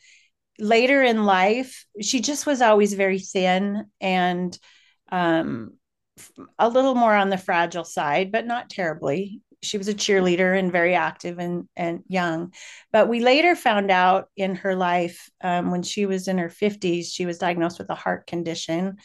[0.60, 4.58] later in life, she just was always very thin and
[5.12, 5.74] um,
[6.58, 10.72] a little more on the fragile side, but not terribly she was a cheerleader and
[10.72, 12.54] very active and and young
[12.92, 17.08] but we later found out in her life um, when she was in her 50s
[17.12, 18.98] she was diagnosed with a heart condition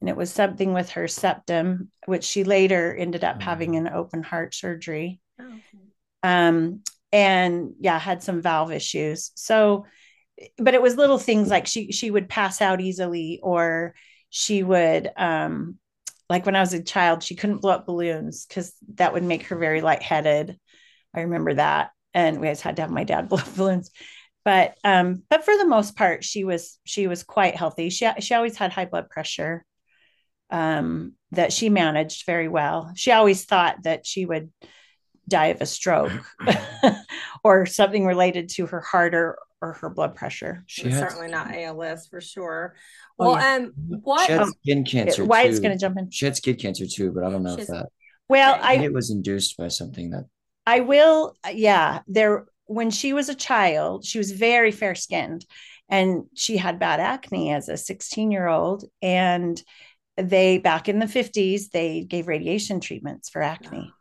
[0.00, 3.78] and it was something with her septum which she later ended up having mm.
[3.78, 5.84] an open heart surgery oh, okay.
[6.22, 9.84] um, and yeah had some valve issues so
[10.58, 13.94] but it was little things like she she would pass out easily or
[14.30, 15.78] she would um,
[16.28, 19.44] like when I was a child, she couldn't blow up balloons because that would make
[19.44, 20.58] her very lightheaded.
[21.14, 21.90] I remember that.
[22.14, 23.90] And we always had to have my dad blow up balloons.
[24.44, 27.90] But um, but for the most part, she was she was quite healthy.
[27.90, 29.64] She she always had high blood pressure
[30.50, 32.92] um, that she managed very well.
[32.94, 34.50] She always thought that she would
[35.28, 36.12] die of a stroke
[37.44, 40.64] or something related to her heart or, or her blood pressure.
[40.66, 42.74] She certainly not ALS for sure.
[43.18, 43.54] Oh, well, oh, yeah.
[43.56, 45.24] um, what she had skin cancer.
[45.24, 46.10] Wyatt's going to jump in.
[46.10, 47.86] She had skin cancer too, but I don't know if that.
[48.28, 48.62] Well, Okay.
[48.62, 50.24] I it was induced by something that
[50.66, 52.00] I will, yeah.
[52.06, 55.46] There, when she was a child, she was very fair skinned
[55.88, 58.84] and she had bad acne as a 16 year old.
[59.00, 59.60] And
[60.16, 63.92] they, back in the 50s, they gave radiation treatments for acne.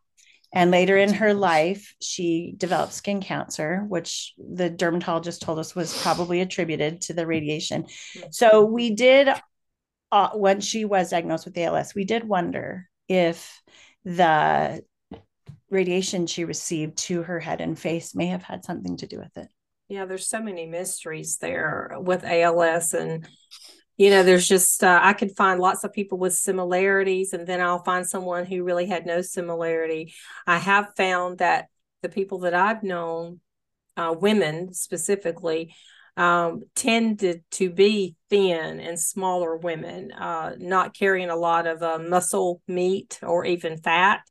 [0.53, 6.01] And later in her life, she developed skin cancer, which the dermatologist told us was
[6.01, 7.85] probably attributed to the radiation.
[8.31, 9.29] So we did,
[10.11, 13.61] uh, when she was diagnosed with ALS, we did wonder if
[14.05, 14.81] the
[15.69, 19.35] radiation she received to her head and face may have had something to do with
[19.37, 19.49] it.
[19.89, 23.27] Yeah, there's so many mysteries there with ALS and
[23.97, 27.59] you know, there's just uh, I could find lots of people with similarities and then
[27.59, 30.13] I'll find someone who really had no similarity.
[30.45, 31.67] I have found that
[32.03, 33.39] the people that I've known,
[33.97, 35.73] uh, women specifically,
[36.15, 41.99] um, tended to be thin and smaller women, uh, not carrying a lot of uh,
[41.99, 44.21] muscle meat or even fat.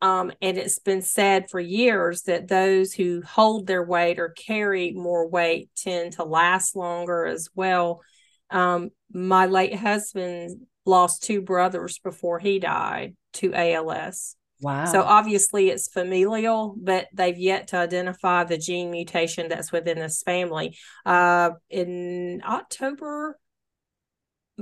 [0.00, 4.92] Um, and it's been said for years that those who hold their weight or carry
[4.92, 8.00] more weight tend to last longer as well.
[8.50, 14.36] Um, my late husband lost two brothers before he died to ALS.
[14.60, 14.86] Wow.
[14.86, 20.22] So obviously it's familial, but they've yet to identify the gene mutation that's within this
[20.22, 20.76] family.
[21.06, 23.38] Uh, in October,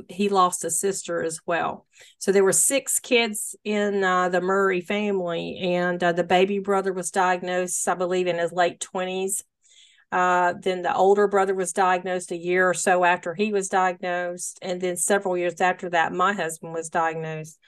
[0.09, 1.87] he lost a sister as well.
[2.19, 6.93] So there were six kids in uh, the Murray family, and uh, the baby brother
[6.93, 9.43] was diagnosed, I believe, in his late twenties.
[10.13, 14.59] Uh, then the older brother was diagnosed a year or so after he was diagnosed,
[14.63, 17.59] and then several years after that, my husband was diagnosed.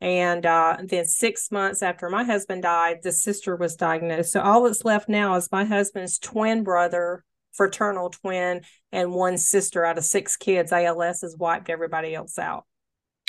[0.00, 4.32] And uh, then six months after my husband died, the sister was diagnosed.
[4.32, 9.84] So all that's left now is my husband's twin brother, fraternal twin, and one sister
[9.84, 10.72] out of six kids.
[10.72, 12.64] ALS has wiped everybody else out.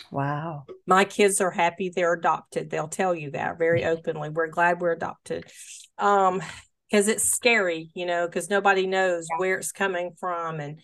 [0.10, 0.64] wow.
[0.88, 2.72] My kids are happy they're adopted.
[2.72, 4.30] They'll tell you that very openly.
[4.30, 5.46] We're glad we're adopted.
[6.00, 6.42] Um,
[6.94, 10.80] because it's scary, you know, because nobody knows where it's coming from and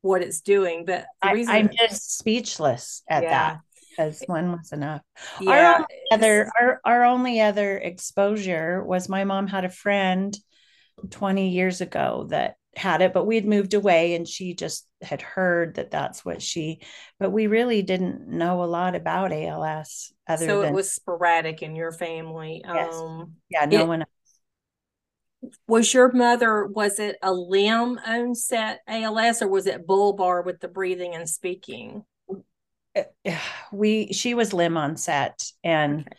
[0.00, 0.86] what it's doing.
[0.86, 5.02] But the I, I'm just speechless at yeah, that because one was enough.
[5.42, 10.34] yeah, our only other our, our only other exposure was my mom had a friend
[11.10, 15.22] 20 years ago that had it but we had moved away and she just had
[15.22, 16.80] heard that that's what she
[17.20, 21.62] but we really didn't know a lot about als other so than it was sporadic
[21.62, 22.62] in your family.
[22.66, 22.94] Yes.
[22.94, 24.04] Um, yeah no it- one
[25.66, 30.68] was your mother was it a limb onset ALS or was it bulbar with the
[30.68, 32.04] breathing and speaking?
[33.72, 36.16] we she was limb onset and Okay.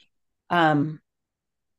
[0.50, 1.00] um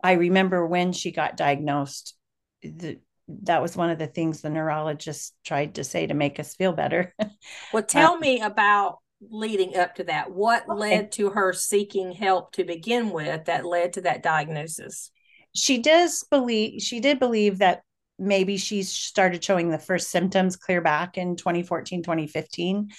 [0.02, 2.16] i remember when she got diagnosed
[2.62, 6.54] the, that was one of the things the neurologist tried to say to make us
[6.54, 7.14] feel better
[7.72, 10.30] Well, tell me about leading up to that.
[10.30, 15.10] What led to her seeking help to begin with that led to that diagnosis?
[15.56, 17.82] She does believe she did believe that
[18.18, 22.90] maybe she started showing the first symptoms clear back in 2014 2015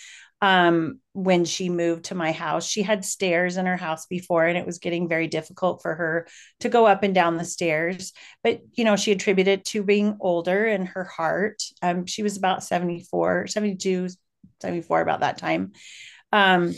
[0.42, 2.68] um, when she moved to my house.
[2.68, 6.28] She had stairs in her house before and it was getting very difficult for her
[6.60, 8.14] to go up and down the stairs.
[8.44, 11.64] But you know she attributed to being older and her heart.
[11.82, 14.10] Um, she was about 74 72
[14.62, 15.74] 74 about that time.
[16.32, 16.74] Um,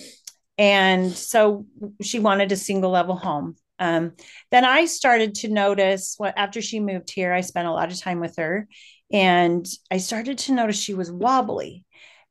[0.57, 1.65] and so
[2.01, 4.13] she wanted a single level home um,
[4.51, 7.99] then I started to notice what after she moved here, I spent a lot of
[7.99, 8.67] time with her,
[9.11, 11.85] and I started to notice she was wobbly.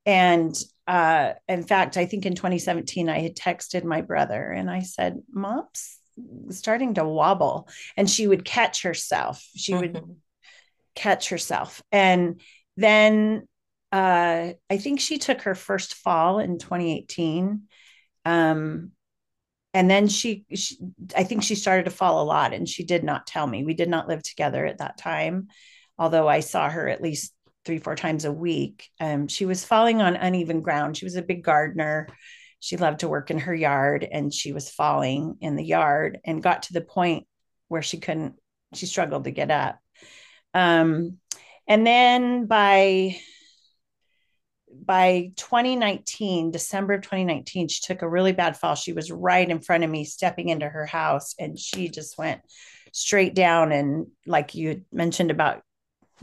[0.06, 0.56] And
[0.86, 5.22] uh, in fact, I think in 2017, I had texted my brother and I said,
[5.30, 5.98] Mom's
[6.50, 7.68] starting to wobble.
[7.96, 9.44] And she would catch herself.
[9.56, 10.16] She would Mhm.
[10.94, 11.82] catch herself.
[11.92, 12.40] And
[12.76, 13.46] then
[13.92, 17.68] uh, I think she took her first fall in 2018.
[18.24, 18.92] Um,
[19.74, 20.76] and then she, she,
[21.16, 23.64] I think she started to fall a lot and she did not tell me.
[23.64, 25.48] We did not live together at that time,
[25.98, 28.88] although I saw her at least three, four times a week.
[28.98, 30.96] Um, she was falling on uneven ground.
[30.96, 32.08] She was a big gardener.
[32.60, 36.42] She loved to work in her yard and she was falling in the yard and
[36.42, 37.26] got to the point
[37.68, 38.34] where she couldn't,
[38.74, 39.78] she struggled to get up.
[40.54, 41.18] Um,
[41.68, 43.18] and then by
[44.84, 48.74] by 2019, December of 2019, she took a really bad fall.
[48.74, 52.40] She was right in front of me, stepping into her house, and she just went
[52.92, 53.72] straight down.
[53.72, 55.62] And like you mentioned about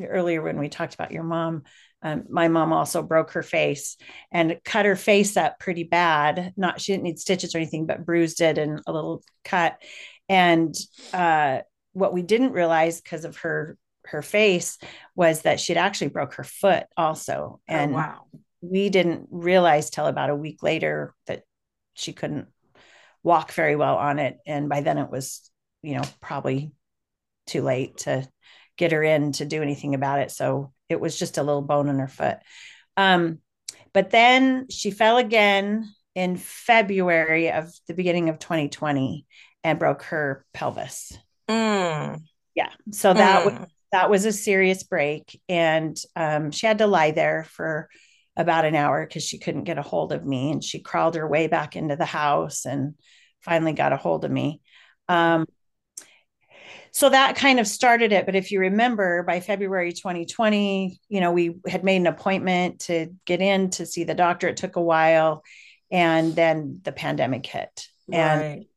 [0.02, 1.64] earlier when we talked about your mom,
[2.02, 3.98] um, my mom also broke her face
[4.32, 6.54] and cut her face up pretty bad.
[6.56, 9.82] Not she didn't need stitches or anything, but bruised it and a little cut.
[10.30, 10.76] And
[11.14, 11.60] uh,
[11.94, 14.78] what we didn't realize because of her her face
[15.16, 17.60] was that she'd actually broke her foot also.
[17.68, 18.26] And oh, wow.
[18.72, 21.44] We didn't realize till about a week later that
[21.94, 22.48] she couldn't
[23.24, 24.38] walk very well on it.
[24.46, 25.50] And by then it was
[25.86, 26.72] you know, probably
[27.46, 28.28] too late to
[28.76, 30.32] get her in to do anything about it.
[30.32, 32.38] So it was just a little bone in her foot.
[32.98, 33.40] Um,
[33.94, 39.28] but then she fell again in February of the beginning of 2020
[39.64, 41.16] and broke her pelvis.
[41.48, 42.22] Mm.
[42.56, 42.70] Yeah.
[42.92, 43.46] So that Mm.
[43.46, 45.40] was that was a serious break.
[45.48, 47.90] And um, she had to lie there for
[48.38, 50.52] about an hour because she couldn't get a hold of me.
[50.52, 52.96] And she crawled her way back into the house and
[53.42, 54.62] finally got a hold of me.
[55.08, 55.46] Um,
[56.92, 58.26] so that kind of started it.
[58.26, 63.14] But if you remember, by February 2020, you know, we had made an appointment to
[63.26, 64.48] get in to see the doctor.
[64.48, 65.44] It took a while.
[65.92, 67.88] And then the pandemic hit.
[68.12, 68.68] And Right.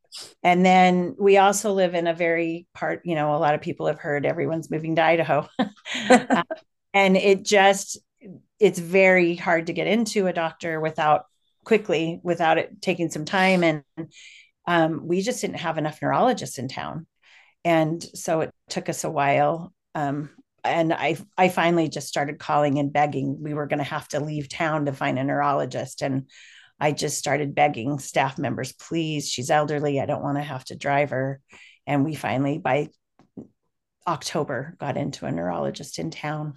[0.42, 3.86] and then we also live in a very part, you know, a lot of people
[3.86, 5.48] have heard everyone's moving to Idaho.
[6.11, 6.42] Uh,
[6.94, 7.98] and it just,
[8.61, 11.24] it's very hard to get into a doctor without
[11.64, 13.62] quickly, without it taking some time.
[13.62, 13.82] And
[14.66, 17.06] um, we just didn't have enough neurologists in town.
[17.64, 19.72] And so it took us a while.
[19.94, 20.30] Um,
[20.64, 23.42] and I, I finally just started calling and begging.
[23.42, 26.02] We were going to have to leave town to find a neurologist.
[26.02, 26.28] And
[26.80, 30.00] I just started begging staff members, please, she's elderly.
[30.00, 31.40] I don't want to have to drive her.
[31.86, 32.88] And we finally, by
[34.06, 36.54] October, got into a neurologist in town.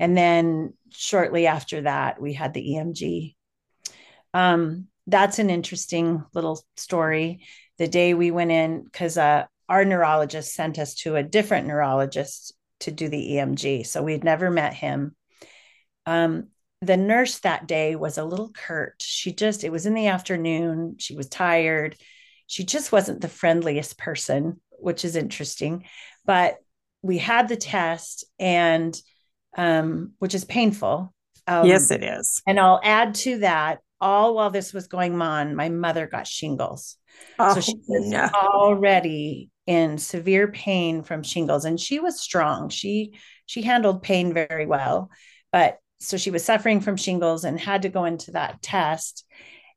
[0.00, 3.36] And then shortly after that, we had the EMG.
[4.32, 7.44] Um, that's an interesting little story.
[7.76, 12.54] The day we went in, because uh, our neurologist sent us to a different neurologist
[12.80, 13.86] to do the EMG.
[13.86, 15.14] So we'd never met him.
[16.06, 16.48] Um,
[16.80, 19.02] the nurse that day was a little curt.
[19.02, 20.96] She just, it was in the afternoon.
[20.98, 21.94] She was tired.
[22.46, 25.84] She just wasn't the friendliest person, which is interesting.
[26.24, 26.56] But
[27.02, 28.98] we had the test, and
[29.56, 31.12] um, which is painful.
[31.46, 32.42] Um, yes, it is.
[32.46, 36.96] And I'll add to that, all while this was going on, my mother got shingles.
[37.38, 38.28] Oh, so she was no.
[38.34, 42.68] already in severe pain from shingles, and she was strong.
[42.68, 45.10] She she handled pain very well,
[45.52, 49.26] but so she was suffering from shingles and had to go into that test.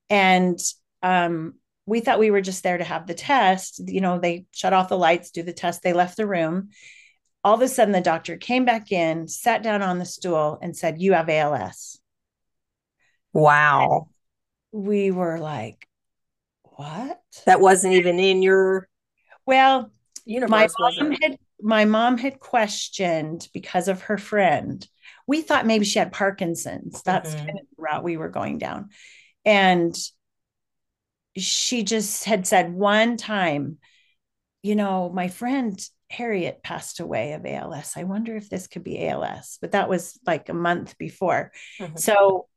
[0.10, 0.58] And
[1.02, 1.56] um,
[1.86, 3.82] we thought we were just there to have the test.
[3.86, 6.70] You know, they shut off the lights, do the test, they left the room.
[7.44, 10.76] All of a sudden, the doctor came back in, sat down on the stool, and
[10.76, 12.00] said, You have ALS.
[13.34, 14.08] Wow.
[14.72, 15.88] We were like,
[16.64, 17.22] What?
[17.46, 18.88] That wasn't even in your
[19.46, 19.92] Well,
[20.26, 24.86] universe, my mom had my mom had questioned because of her friend.
[25.28, 27.02] We thought maybe she had Parkinson's.
[27.04, 27.46] That's Mhm.
[27.46, 28.90] kind of the route we were going down.
[29.46, 29.96] And
[31.38, 33.78] she just had said one time,
[34.64, 35.80] you know, my friend
[36.14, 37.94] Harriet passed away of ALS.
[37.98, 39.58] I wonder if this could be ALS.
[39.62, 41.52] But that was like a month before.
[41.80, 42.00] Mhm.
[42.00, 42.48] So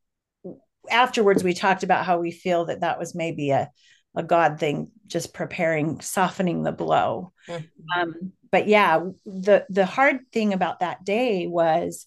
[0.90, 3.70] afterwards, we talked about how we feel that that was maybe a,
[4.14, 7.32] a God thing, just preparing, softening the blow.
[7.48, 7.68] Mhm.
[7.96, 12.06] Um, but yeah, the the hard thing about that day was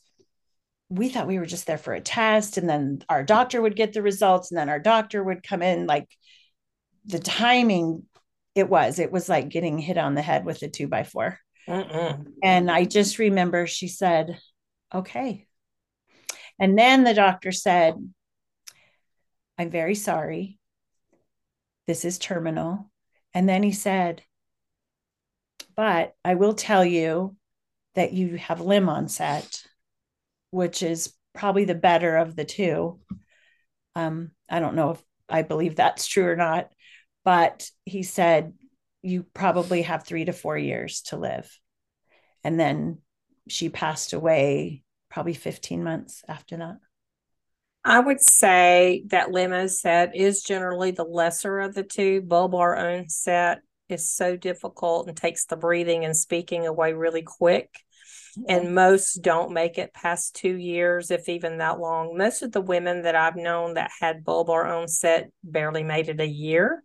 [0.89, 3.93] we thought we were just there for a test, and then our doctor would get
[3.93, 5.88] the results, and then our doctor would come in.
[5.88, 6.10] Like
[7.06, 8.04] the timing,
[8.60, 11.39] it was it was like getting hit on the head with a two by four.
[11.68, 12.26] Mm-mm.
[12.43, 14.39] And I just remember she said,
[14.93, 15.47] "Okay,"
[16.60, 17.95] and then the doctor said,
[19.57, 20.60] "I'm very sorry.
[21.88, 22.91] This is terminal."
[23.34, 24.24] And then he said,
[25.80, 27.38] but I will tell you
[27.95, 29.64] that you have limb onset,
[30.51, 32.99] which is probably the better of the two.
[33.95, 36.70] Um, I don't know if I believe that's true or not,
[37.24, 38.53] but he said
[39.01, 41.49] you probably have three to four years to live.
[42.43, 42.99] And then
[43.47, 46.78] she passed away probably 15 months after that.
[47.84, 52.22] I would say that limb onset is generally the lesser of the two.
[52.22, 57.70] Bulbar onset is so difficult and takes the breathing and speaking away really quick.
[58.47, 62.15] And most don't make it past two years, if even that long.
[62.15, 66.28] Most of the women that I've known that had bulbar onset barely made it a
[66.28, 66.84] year.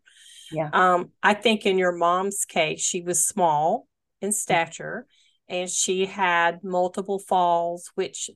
[0.52, 0.70] Yeah.
[0.72, 3.86] Um, I think in your mom's case, she was small
[4.20, 5.06] in stature
[5.48, 8.30] and she had multiple falls, which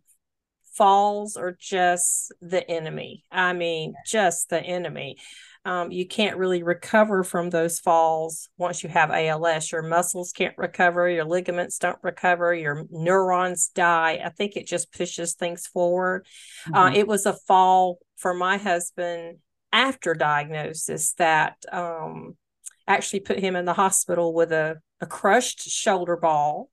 [0.74, 3.24] falls are just the enemy.
[3.30, 5.16] I mean, just the enemy.
[5.64, 9.72] Um, you can't really recover from those falls once you have ALS.
[9.72, 14.20] Your muscles can't recover, your ligaments don't recover, your neurons die.
[14.24, 16.26] I think it just pushes things forward.
[16.72, 16.96] Uh, Mhm.
[16.96, 19.38] it was a fall for my husband
[19.72, 22.36] after diagnosis that um,
[22.86, 26.70] actually put him in the hospital with a, a crushed shoulder ball.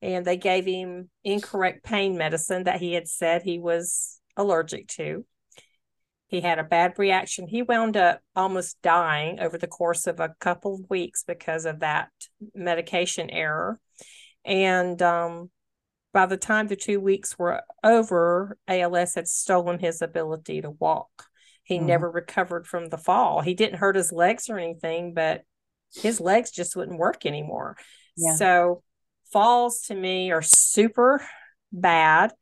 [0.00, 5.24] And they gave him incorrect pain medicine that he had said he was allergic to.
[6.26, 7.46] He had a bad reaction.
[7.46, 11.80] He wound up almost dying over the course of a couple of weeks because of
[11.80, 12.08] that
[12.54, 13.78] medication error.
[14.44, 15.50] And um,
[16.12, 21.26] by the time the two weeks were over, ALS had stolen his ability to walk.
[21.72, 21.86] He mm-hmm.
[21.86, 23.40] never recovered from the fall.
[23.40, 25.42] He didn't hurt his legs or anything, but
[25.94, 27.76] his legs just wouldn't work anymore.
[28.16, 28.36] Yeah.
[28.36, 28.82] So
[29.32, 31.24] falls to me are super
[31.72, 32.32] bad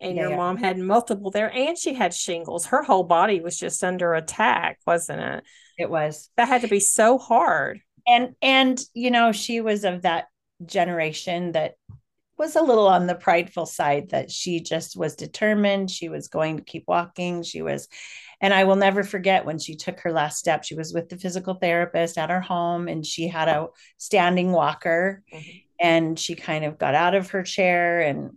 [0.00, 0.28] and yeah.
[0.28, 4.14] your mom had multiple there and she had shingles her whole body was just under
[4.14, 5.44] attack wasn't it
[5.76, 10.02] it was that had to be so hard and and you know she was of
[10.02, 10.26] that
[10.64, 11.74] generation that
[12.38, 16.56] was a little on the prideful side that she just was determined she was going
[16.56, 17.88] to keep walking she was
[18.40, 21.18] and i will never forget when she took her last step she was with the
[21.18, 23.66] physical therapist at her home and she had a
[23.96, 25.50] standing walker mm-hmm.
[25.80, 28.32] and she kind of got out of her chair and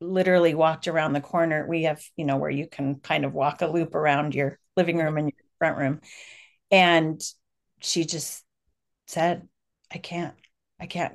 [0.00, 1.66] literally walked around the corner.
[1.68, 4.98] We have, you know, where you can kind of walk a loop around your living
[4.98, 6.00] room and your front room.
[6.70, 7.20] And
[7.80, 8.44] she just
[9.06, 9.46] said,
[9.92, 10.34] I can't,
[10.80, 11.14] I can't,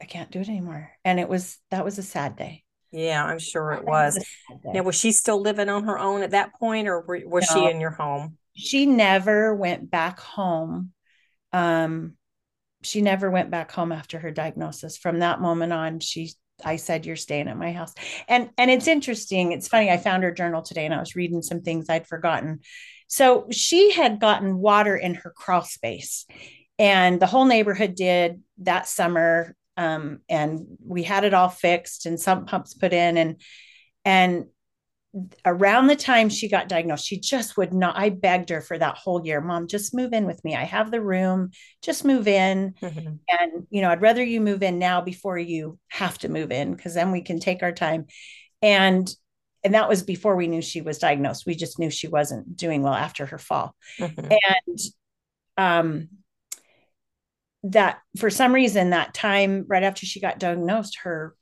[0.00, 0.90] I can't do it anymore.
[1.04, 2.63] And it was, that was a sad day.
[2.94, 4.24] Yeah, I'm sure it was.
[4.64, 7.70] now, was she still living on her own at that point or was no, she
[7.70, 8.38] in your home?
[8.54, 10.92] She never went back home.
[11.52, 12.16] Um,
[12.82, 14.96] she never went back home after her diagnosis.
[14.96, 16.30] From that moment on, she
[16.64, 17.92] I said you're staying at my house.
[18.28, 19.50] And and it's interesting.
[19.50, 19.90] It's funny.
[19.90, 22.60] I found her journal today and I was reading some things I'd forgotten.
[23.08, 26.26] So she had gotten water in her crawl space.
[26.78, 29.56] And the whole neighborhood did that summer.
[29.76, 33.40] Um, and we had it all fixed and some pumps put in and
[34.04, 34.46] and
[35.44, 37.96] around the time she got diagnosed, she just would not.
[37.96, 40.54] I begged her for that whole year, Mom, just move in with me.
[40.54, 41.50] I have the room,
[41.82, 42.74] just move in.
[42.82, 43.14] Mm-hmm.
[43.28, 46.74] And, you know, I'd rather you move in now before you have to move in
[46.74, 48.06] because then we can take our time.
[48.60, 49.08] And,
[49.62, 51.46] and that was before we knew she was diagnosed.
[51.46, 53.74] We just knew she wasn't doing well after her fall.
[54.00, 54.32] Mm-hmm.
[54.66, 54.78] And,
[55.56, 56.08] um,
[57.64, 61.34] that for some reason that time right after she got diagnosed her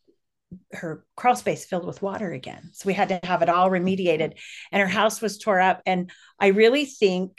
[0.72, 2.70] her crawl space filled with water again.
[2.72, 4.38] So we had to have it all remediated
[4.70, 5.80] and her house was tore up.
[5.86, 7.38] And I really think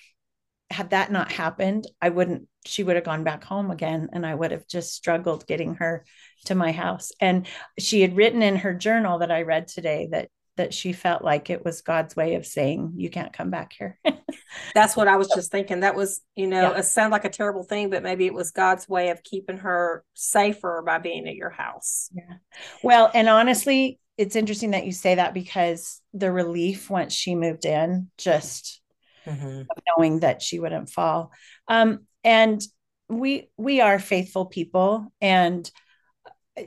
[0.70, 4.34] had that not happened, I wouldn't, she would have gone back home again and I
[4.34, 6.06] would have just struggled getting her
[6.46, 7.12] to my house.
[7.20, 11.24] And she had written in her journal that I read today that that she felt
[11.24, 14.00] like it was God's way of saying, you can't come back here.
[14.76, 15.80] That's what I was just thinking.
[15.80, 16.78] That was, you know, yeah.
[16.78, 20.04] it sounded like a terrible thing, but maybe it was God's way of keeping her
[20.14, 22.10] safer by being at your house.
[22.14, 22.36] Yeah.
[22.84, 27.66] Well, and honestly, it's interesting that you say that because the relief once she moved
[27.66, 28.82] in, just
[29.26, 29.64] mm-hmm.
[29.88, 31.32] knowing that she wouldn't fall.
[31.68, 32.62] Um, and
[33.10, 35.70] we we are faithful people and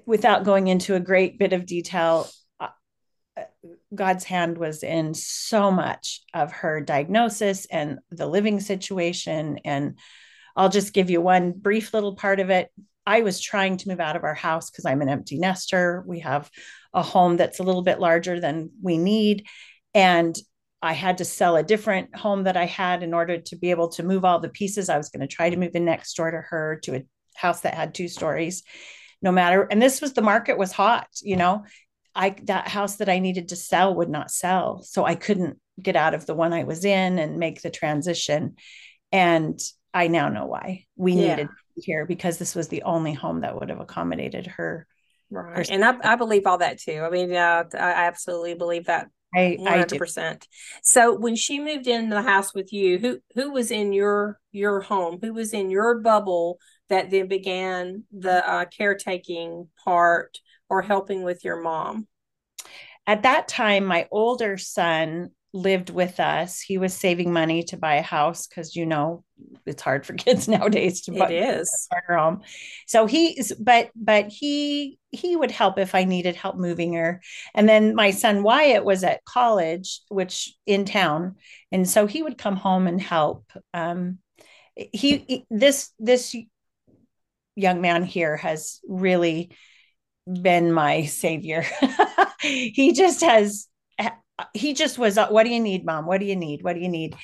[0.04, 2.28] without going into a great bit of detail
[3.94, 9.60] God's hand was in so much of her diagnosis and the living situation.
[9.64, 9.98] And
[10.56, 12.70] I'll just give you one brief little part of it.
[13.06, 16.02] I was trying to move out of our house because I'm an empty nester.
[16.06, 16.50] We have
[16.92, 19.46] a home that's a little bit larger than we need.
[19.94, 20.36] And
[20.82, 23.88] I had to sell a different home that I had in order to be able
[23.90, 24.88] to move all the pieces.
[24.88, 27.06] I was going to try to move in next door to her to a
[27.36, 28.62] house that had two stories
[29.22, 31.64] no matter and this was the market was hot you know
[32.16, 34.82] I that house that I needed to sell would not sell.
[34.82, 38.56] So I couldn't get out of the one I was in and make the transition.
[39.12, 39.60] And
[39.92, 41.36] I now know why we yeah.
[41.36, 44.86] needed here because this was the only home that would have accommodated her.
[45.30, 45.68] Right.
[45.68, 47.02] Her and I, I believe all that too.
[47.04, 49.08] I mean, uh, I absolutely believe that.
[49.34, 50.18] I, 100%.
[50.18, 50.38] I
[50.82, 54.80] so when she moved into the house with you, who who was in your your
[54.80, 55.18] home?
[55.20, 56.58] Who was in your bubble
[56.88, 60.38] that then began the uh, caretaking part
[60.68, 62.06] or helping with your mom?
[63.06, 66.60] At that time, my older son lived with us.
[66.60, 69.24] He was saving money to buy a house because you know
[69.64, 72.42] it's hard for kids nowadays to buy it is a home.
[72.86, 77.22] So he's but but he he would help if I needed help moving her.
[77.54, 81.36] And then my son Wyatt was at college, which in town,
[81.72, 83.50] and so he would come home and help.
[83.72, 84.18] Um,
[84.74, 86.36] he this this
[87.54, 89.50] young man here has really
[90.26, 91.64] been my savior.
[92.40, 93.68] he just has
[94.52, 96.06] he just was what do you need mom?
[96.06, 96.62] What do you need?
[96.62, 97.16] What do you need?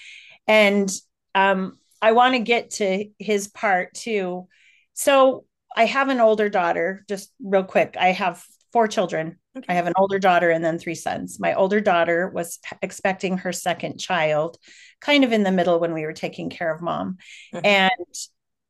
[0.46, 0.90] And
[1.34, 4.48] um i want to get to his part too.
[4.94, 5.44] So
[5.74, 7.96] i have an older daughter just real quick.
[7.98, 9.38] I have four children.
[9.54, 9.66] Okay.
[9.68, 11.38] i have an older daughter and then three sons.
[11.38, 14.56] My older daughter was expecting her second child
[15.00, 17.18] kind of in the middle when we were taking care of mom.
[17.54, 17.66] Mm-hmm.
[17.66, 18.14] and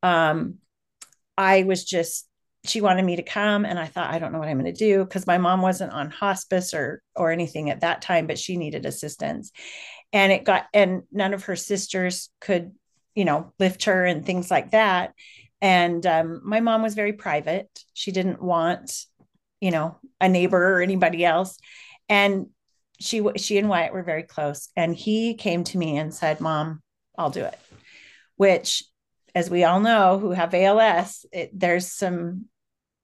[0.03, 0.55] um
[1.39, 2.28] i was just
[2.65, 4.79] she wanted me to come and i thought i don't know what i'm going to
[4.79, 8.57] do because my mom wasn't on hospice or or anything at that time but she
[8.57, 9.53] needed assistance.
[10.13, 12.73] And it got and none of her sisters could
[13.15, 15.15] you know lift her and things like that.
[15.61, 17.69] And um, my mom was very private.
[17.95, 19.05] She didn't want
[19.61, 21.59] you know a neighbor or anybody else.
[22.09, 22.49] And
[23.01, 26.83] she she and Wyatt were very close and he came to me and said mom
[27.19, 27.59] I'll do it
[28.37, 28.85] which
[29.35, 32.47] as we all know who have ALS it, there's some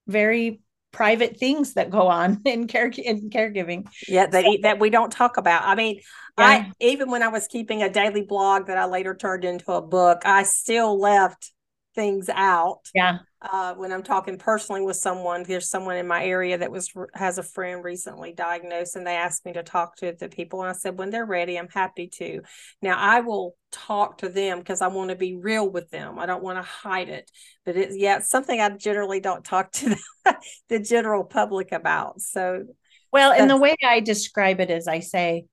[0.09, 3.87] very private things that go on in care in caregiving.
[4.07, 5.63] Yeah, that that we don't talk about.
[5.63, 6.01] I mean,
[6.37, 6.45] yeah.
[6.45, 9.81] I even when I was keeping a daily blog that I later turned into a
[9.81, 11.51] book, I still left
[11.99, 12.79] things out.
[12.95, 13.17] Yeah.
[13.41, 17.37] Uh, when I'm talking personally with someone, there's someone in my area that was has
[17.37, 20.73] a friend recently diagnosed, and they asked me to talk to the people, and I
[20.73, 22.41] said when they're ready, I'm happy to.
[22.81, 26.19] Now I will talk to them because I want to be real with them.
[26.19, 27.29] I don't want to hide it,
[27.65, 29.89] but it's yeah, it's something I generally don't talk to
[30.25, 30.35] the,
[30.69, 32.21] the general public about.
[32.21, 32.63] So,
[33.11, 35.47] well, and the way I describe it is, I say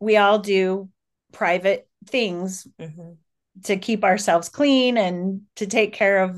[0.00, 0.88] we all do
[1.32, 2.66] private things.
[2.80, 3.12] Mm-hmm
[3.64, 6.36] to keep ourselves clean and to take care of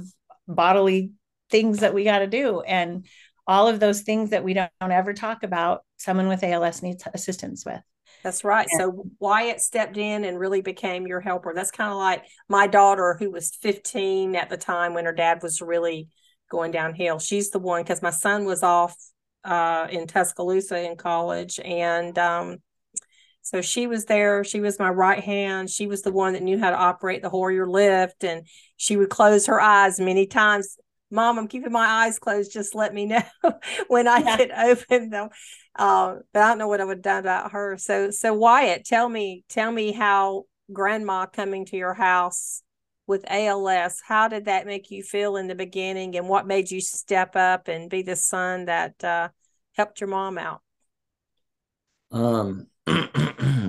[0.49, 1.13] bodily
[1.51, 2.61] things that we got to do.
[2.61, 3.07] And
[3.47, 7.05] all of those things that we don't, don't, ever talk about someone with als needs
[7.13, 7.81] assistance with.
[8.23, 8.69] That's right.
[8.71, 8.79] Yeah.
[8.79, 11.53] so wyatt stepped in and really became your helper.
[11.55, 15.43] That's kind of like my daughter who was 15 at the time when her dad
[15.43, 16.09] was really
[16.51, 17.19] going downhill.
[17.19, 18.95] She's the one because my son was off
[19.45, 22.59] uh, in tuscaloosa in college and um,
[23.43, 24.45] so she was there.
[24.45, 25.69] She was my right hand.
[25.69, 28.25] She was the one that knew how to operate the Hoyer lift.
[28.25, 30.77] And she would close her eyes many times.
[31.11, 32.53] Mom, I'm keeping my eyes closed.
[32.53, 33.23] Just let me know
[33.89, 34.37] when I yeah.
[34.37, 35.29] can open them.
[35.75, 37.77] Uh, but I don't know what I would have done about her.
[37.79, 42.63] So, so Wyatt, tell me, tell me how grandma coming to your house
[43.07, 46.81] with ALS, how did that make you feel in the beginning and what made you
[46.81, 49.29] step up and be the son that uh,
[49.75, 50.61] helped your mom out?
[52.13, 52.69] Um,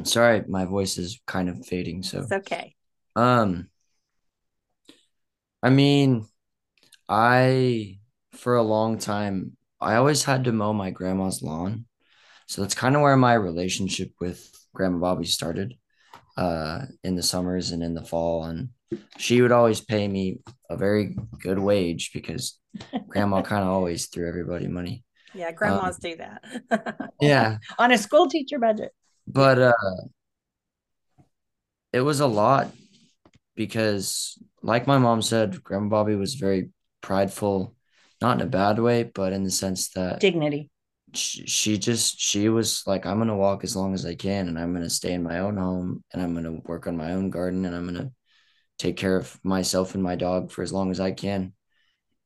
[0.06, 2.04] sorry, my voice is kind of fading.
[2.04, 2.76] So it's okay.
[3.16, 3.70] Um,
[5.62, 6.28] I mean,
[7.08, 8.00] I
[8.32, 11.86] for a long time I always had to mow my grandma's lawn,
[12.48, 15.76] so that's kind of where my relationship with Grandma Bobby started.
[16.36, 18.70] Uh, in the summers and in the fall, and
[19.20, 22.60] she would always pay me a very good wage because
[23.08, 25.04] Grandma kind of always threw everybody money.
[25.36, 27.12] Yeah, grandmas um, do that.
[27.22, 28.94] yeah, on a school teacher budget
[29.28, 29.74] but uh
[31.92, 32.72] it was a lot
[33.56, 36.70] because like my mom said grandma bobby was very
[37.02, 37.76] prideful
[38.22, 40.70] not in a bad way but in the sense that dignity.
[41.14, 44.58] she, she just she was like i'm gonna walk as long as i can and
[44.58, 47.66] i'm gonna stay in my own home and i'm gonna work on my own garden
[47.66, 48.12] and i'm gonna
[48.80, 51.54] take care of myself and my dog for as long as i can.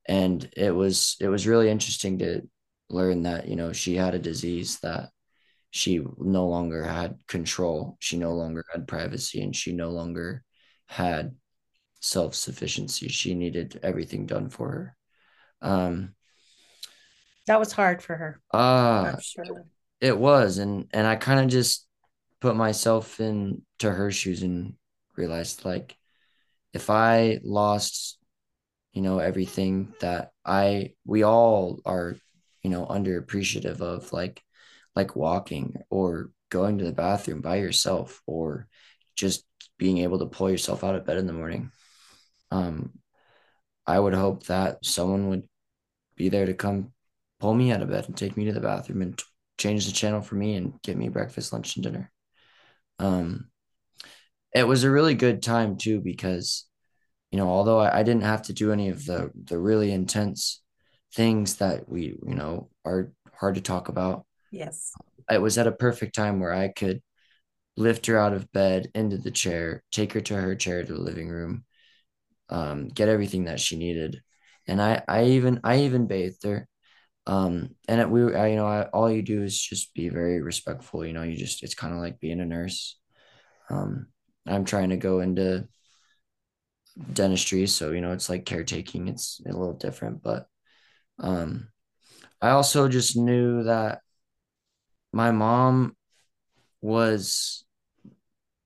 [0.09, 2.41] And it was it was really interesting to
[2.89, 5.09] learn that you know she had a disease that
[5.77, 7.97] she no longer had control.
[7.99, 10.43] She no longer had privacy and she no longer
[10.87, 11.35] had
[11.99, 13.09] self sufficiency.
[13.09, 14.97] She needed everything done for her.
[15.61, 16.15] Um,
[17.45, 18.41] that was hard for her.
[18.51, 19.65] Uh, sure.
[20.01, 20.57] it was.
[20.57, 21.85] And, and I kind of just
[22.41, 23.61] put myself into
[23.91, 24.73] her shoes and
[25.15, 25.95] realized like,
[26.73, 28.17] if I lost,
[28.93, 32.15] you know, everything that I, we all are,
[32.63, 34.41] you know, underappreciative of, like,
[34.97, 38.67] like walking or going to the bathroom by yourself or
[39.15, 39.45] just
[39.77, 41.71] being able to pull yourself out of bed in the morning.
[42.49, 42.93] Um,
[43.85, 45.43] I would hope that someone would
[46.15, 46.93] be there to come
[47.39, 49.21] pull me out of bed and take me to the bathroom and
[49.59, 52.11] change the channel for me and get me breakfast, lunch, and dinner.
[52.97, 53.49] Um,
[54.55, 56.65] it was a really good time too because,
[57.29, 60.63] you know, although I, I didn't have to do any of the the really intense
[61.13, 64.26] things that we, you know, are hard to talk about.
[64.51, 64.93] Yes.
[65.29, 67.01] It was at a perfect time where I could
[67.75, 70.99] lift her out of bed into the chair, take her to her chair to the
[70.99, 71.65] living room,
[72.49, 74.21] um, get everything that she needed.
[74.67, 76.67] And I, I even, I even bathed her.
[77.25, 80.41] Um, and it, we, I, you know, I, all you do is just be very
[80.41, 81.05] respectful.
[81.05, 82.97] You know, you just, it's kind of like being a nurse.
[83.69, 84.07] Um,
[84.47, 85.67] I'm trying to go into
[87.13, 87.67] dentistry.
[87.67, 89.07] So, you know, it's like caretaking.
[89.07, 90.47] It's a little different, but,
[91.19, 91.69] um,
[92.41, 94.01] I also just knew that
[95.11, 95.95] my mom
[96.81, 97.65] was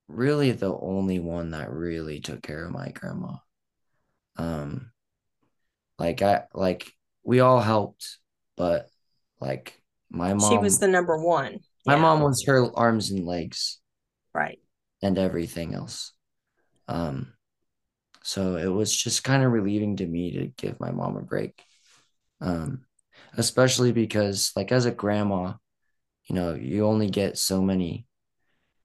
[0.08, 3.34] really the only one that really took care of my grandma.
[4.36, 4.90] Um
[5.98, 6.92] like I like
[7.24, 8.18] we all helped,
[8.56, 8.88] but
[9.40, 9.80] like
[10.10, 11.60] my mom She was the number one.
[11.86, 12.00] My yeah.
[12.00, 13.80] mom was her arms and legs.
[14.34, 14.58] Right.
[15.02, 16.12] And everything else.
[16.88, 17.32] Um
[18.22, 21.62] so it was just kind of relieving to me to give my mom a break.
[22.40, 22.84] Um
[23.36, 25.54] especially because like as a grandma,
[26.32, 28.06] you know you only get so many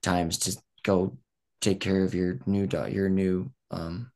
[0.02, 1.18] times to go
[1.62, 4.12] take care of your new daughter, your new um,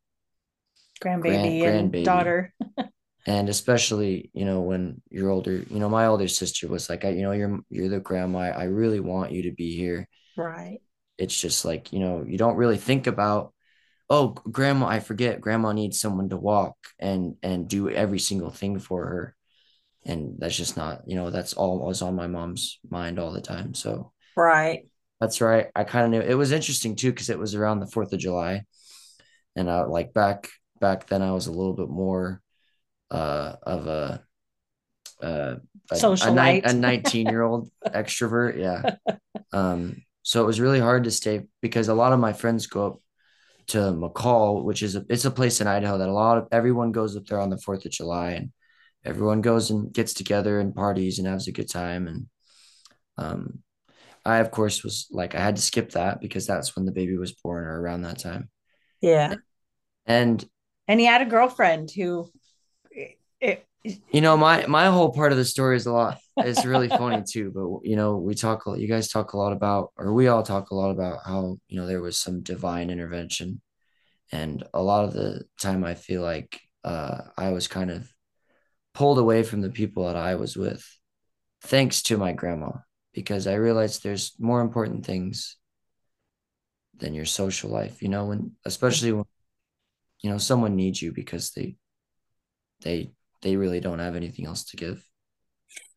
[1.02, 2.04] grandbaby grand, and grandbaby.
[2.04, 2.54] daughter.
[3.26, 7.12] and especially, you know, when you're older, you know, my older sister was like, I,
[7.12, 8.40] you know, you're you're the grandma.
[8.40, 10.10] I really want you to be here.
[10.36, 10.82] Right.
[11.18, 13.54] It's just like, you know, you don't really think about
[14.10, 18.78] oh grandma i forget grandma needs someone to walk and and do every single thing
[18.78, 19.36] for her
[20.06, 23.42] and that's just not you know that's all was on my mom's mind all the
[23.42, 24.12] time so.
[24.36, 24.88] Right.
[25.20, 25.68] That's right.
[25.76, 28.20] I kind of knew it was interesting too because it was around the fourth of
[28.20, 28.64] july
[29.56, 30.50] and i like back
[30.80, 32.42] back then i was a little bit more
[33.12, 34.24] uh of a
[35.22, 35.56] uh
[35.92, 36.66] Socialite.
[36.66, 38.96] a, a 19 year old extrovert yeah.
[39.54, 42.88] Um so it was really hard to stay because a lot of my friends go
[42.88, 43.00] up
[43.68, 46.92] to McCall, which is a it's a place in Idaho that a lot of everyone
[46.92, 48.52] goes up there on the Fourth of July, and
[49.04, 52.08] everyone goes and gets together and parties and has a good time.
[52.08, 52.28] And
[53.18, 53.60] um,
[54.26, 57.18] I of course was like I had to skip that because that's when the baby
[57.18, 58.50] was born or around that time.
[59.02, 59.36] Yeah,
[60.06, 60.44] and
[60.88, 62.32] and he had a girlfriend who.
[63.40, 66.88] It, you know my my whole part of the story is a lot it's really
[66.88, 70.28] funny too but you know we talk you guys talk a lot about or we
[70.28, 73.60] all talk a lot about how you know there was some divine intervention
[74.32, 78.08] and a lot of the time i feel like uh, i was kind of
[78.94, 80.86] pulled away from the people that i was with
[81.64, 82.72] thanks to my grandma
[83.14, 85.58] because i realized there's more important things
[86.98, 89.26] than your social life you know when especially when
[90.22, 91.76] you know someone needs you because they
[92.82, 93.12] they
[93.42, 95.04] they really don't have anything else to give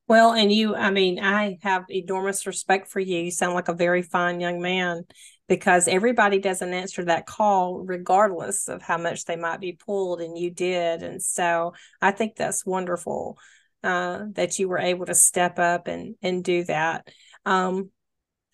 [0.07, 3.21] well, and you, I mean, I have enormous respect for you.
[3.21, 5.05] You sound like a very fine young man
[5.49, 10.39] because everybody doesn't answer that call regardless of how much they might be pulled, and
[10.39, 11.03] you did.
[11.03, 13.39] And so I think that's wonderful
[13.83, 17.09] uh, that you were able to step up and and do that.
[17.45, 17.91] Um,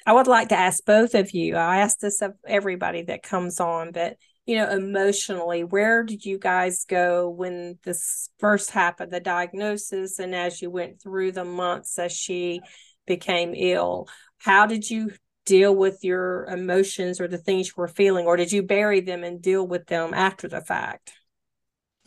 [0.07, 1.57] I would like to ask both of you.
[1.57, 4.17] I ask this of everybody that comes on, but
[4.47, 10.35] you know, emotionally, where did you guys go when this first happened, the diagnosis, and
[10.35, 12.61] as you went through the months as she
[13.07, 14.09] became ill?
[14.39, 15.13] How did you
[15.51, 19.25] deal with your emotions or the things you were feeling, or did you bury them
[19.25, 21.13] and deal with them after the fact?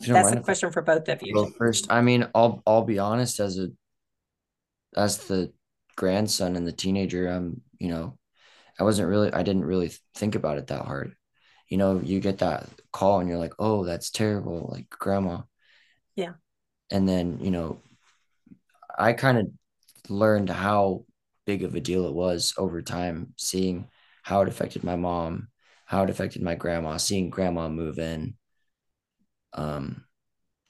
[0.00, 1.34] That's a question for both of you.
[1.34, 3.68] Well, first, I mean, I'll I'll be honest as a
[4.96, 5.52] as the
[5.96, 8.18] grandson and the teenager, I'm you know,
[8.78, 11.14] I wasn't really I didn't really think about it that hard
[11.68, 15.40] you know, you get that call and you're like, oh, that's terrible, like grandma.
[16.14, 16.34] Yeah.
[16.90, 17.80] And then, you know,
[18.96, 19.48] I kind of
[20.08, 21.04] learned how
[21.46, 23.88] big of a deal it was over time, seeing
[24.22, 25.48] how it affected my mom,
[25.86, 28.34] how it affected my grandma, seeing grandma move in.
[29.52, 30.04] Um,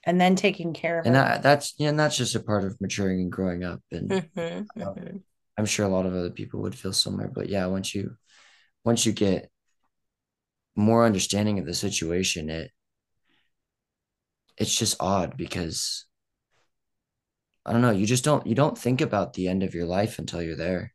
[0.05, 2.79] and then taking care of and that, that's yeah, and that's just a part of
[2.81, 3.81] maturing and growing up.
[3.91, 5.17] And mm-hmm, mm-hmm.
[5.57, 7.29] I'm sure a lot of other people would feel similar.
[7.29, 8.17] But yeah, once you
[8.85, 9.51] once you get
[10.77, 12.71] more understanding of the situation, it
[14.57, 16.05] it's just odd because
[17.67, 20.19] I don't know, you just don't you don't think about the end of your life
[20.19, 20.93] until you're there.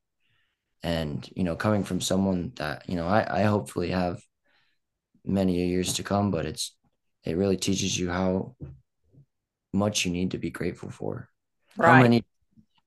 [0.82, 4.22] And, you know, coming from someone that, you know, I, I hopefully have
[5.26, 6.76] many years to come, but it's
[7.26, 8.56] it really teaches you how
[9.74, 11.28] much you need to be grateful for.
[11.78, 11.96] Right.
[11.96, 12.24] How many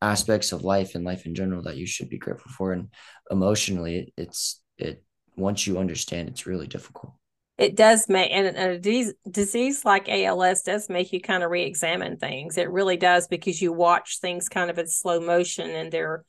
[0.02, 2.72] aspects of life and life in general that you should be grateful for.
[2.72, 2.88] And
[3.30, 5.04] emotionally, it's it
[5.36, 7.14] once you understand, it's really difficult.
[7.58, 11.62] It does make, and a disease, disease like ALS does make you kind of re
[11.62, 12.56] examine things.
[12.56, 16.24] It really does because you watch things kind of in slow motion and they're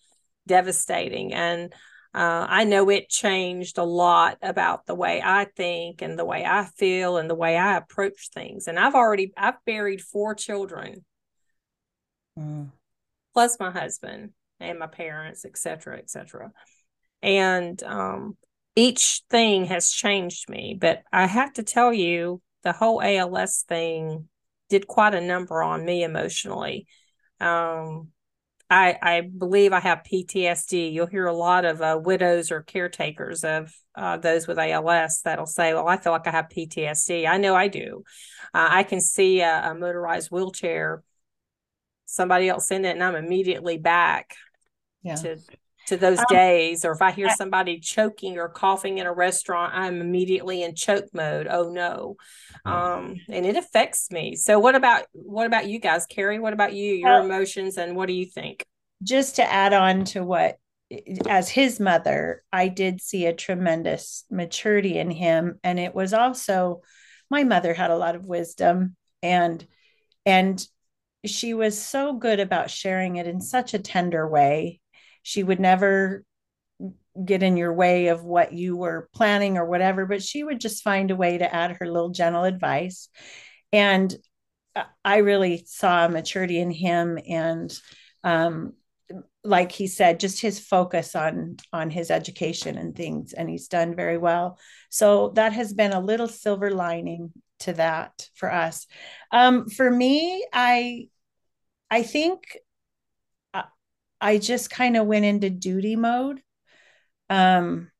[0.45, 1.34] devastating.
[1.34, 1.74] And
[2.13, 6.45] uh, I know it changed a lot about the way I think and the way
[6.45, 8.67] I feel and the way I approach things.
[8.67, 11.05] And I've already I've buried four children,
[12.38, 12.69] mm.
[13.34, 16.51] plus my husband and my parents, et cetera, et cetera.
[17.24, 18.38] And um,
[18.76, 20.78] each thing has changed me.
[20.80, 24.30] But I have to tell you, the whole ALS thing
[24.69, 26.88] did quite a number on me emotionally.
[27.39, 28.09] Um,
[28.69, 30.91] I, I believe I have PTSD.
[30.91, 35.45] You'll hear a lot of uh, widows or caretakers of uh, those with ALS that'll
[35.45, 37.28] say, Well, I feel like I have PTSD.
[37.28, 38.03] I know I do.
[38.53, 41.03] Uh, I can see a, a motorized wheelchair,
[42.05, 44.36] somebody else in it, and I'm immediately back
[45.03, 45.15] yeah.
[45.15, 45.38] to
[45.88, 49.74] to those um, days or if i hear somebody choking or coughing in a restaurant
[49.76, 51.48] i'm immediately in choke mode.
[51.50, 52.16] Oh no.
[52.66, 52.72] Oh.
[52.72, 54.36] um and it affects me.
[54.36, 56.40] So what about what about you guys Kerri?
[56.40, 58.66] What about you your emotions and what do you think?
[59.02, 60.58] Just to add on to what
[61.28, 66.82] as his mother i did see a tremendous maturity in him and it was also
[67.32, 69.66] my mother had a lot of wisdom and
[70.24, 70.68] and
[71.26, 74.82] she was so good about sharing it in such a tender way
[75.24, 76.24] she would never
[77.24, 80.84] get in your way of what you were planning or whatever, but she would just
[80.84, 83.09] find a way to add her little gentle advice.
[83.71, 84.15] And
[85.05, 87.74] I really saw maturity in him and
[88.24, 88.74] um,
[89.43, 93.95] like he said just his focus on on his education and things and he's done
[93.95, 94.57] very well
[94.89, 98.88] so that has been a little silver lining to that for us
[99.32, 101.07] um, for me i
[101.91, 102.57] i think
[104.24, 106.41] I just kind of went into duty mode
[107.30, 107.91] um,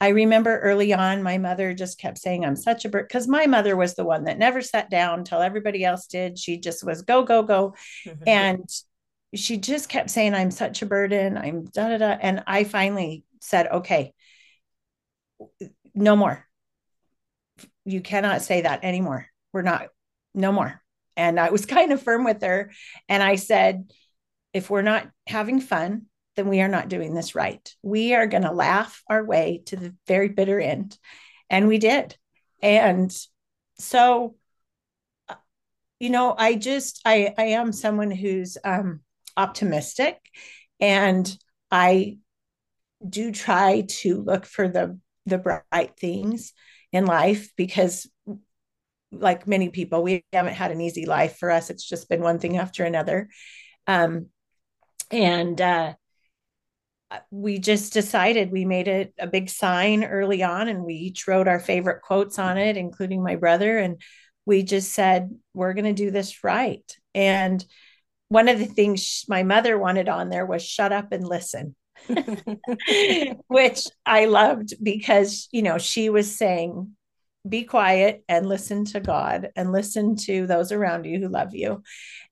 [0.00, 3.08] I remember early on, my mother just kept saying, I'm such a bird.
[3.08, 6.38] Because my mother was the one that never sat down until everybody else did.
[6.38, 7.74] She just was go, go, go.
[8.04, 8.28] Mm-hmm.
[8.28, 8.68] And
[9.34, 11.38] she just kept saying, I'm such a burden.
[11.38, 12.18] I'm da da da.
[12.20, 14.12] And I finally said, okay,
[15.94, 16.44] no more.
[17.84, 19.28] You cannot say that anymore.
[19.52, 19.88] We're not,
[20.34, 20.82] no more.
[21.16, 22.72] And I was kind of firm with her.
[23.08, 23.90] And I said,
[24.52, 26.06] if we're not having fun,
[26.36, 27.74] then we are not doing this right.
[27.82, 30.98] We are going to laugh our way to the very bitter end.
[31.48, 32.16] And we did.
[32.62, 33.14] And
[33.78, 34.34] so,
[35.28, 35.34] uh,
[36.00, 39.00] you know, I just, I, I am someone who's um,
[39.36, 40.18] optimistic
[40.80, 41.36] and
[41.70, 42.18] I
[43.06, 46.52] do try to look for the, the bright things
[46.92, 48.08] in life because
[49.12, 51.70] like many people, we haven't had an easy life for us.
[51.70, 53.28] It's just been one thing after another.
[53.86, 54.26] Um,
[55.14, 55.94] and, uh,
[57.30, 61.46] we just decided we made it a big sign early on and we each wrote
[61.46, 63.78] our favorite quotes on it including my brother.
[63.78, 64.02] And
[64.46, 66.84] we just said we're going to do this right.
[67.14, 67.64] And
[68.28, 71.76] one of the things my mother wanted on there was shut up and listen
[73.46, 76.90] which i loved because you know she was saying
[77.48, 81.82] be quiet and listen to god and listen to those around you who love you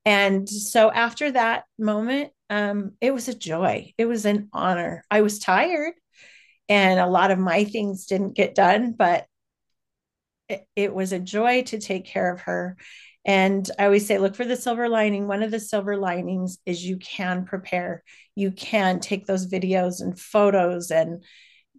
[0.05, 3.95] and so after that moment um, it was a joy.
[3.97, 5.05] It was an honor.
[5.11, 5.95] I was tired
[6.69, 9.27] and a lot of my things didn't get done, but
[10.49, 12.77] it, it was a joy to take care of her.
[13.25, 15.29] And I always say, look for the silver lining.
[15.29, 18.03] One of the silver linings is you can prepare,
[18.35, 21.23] you can take those videos and photos and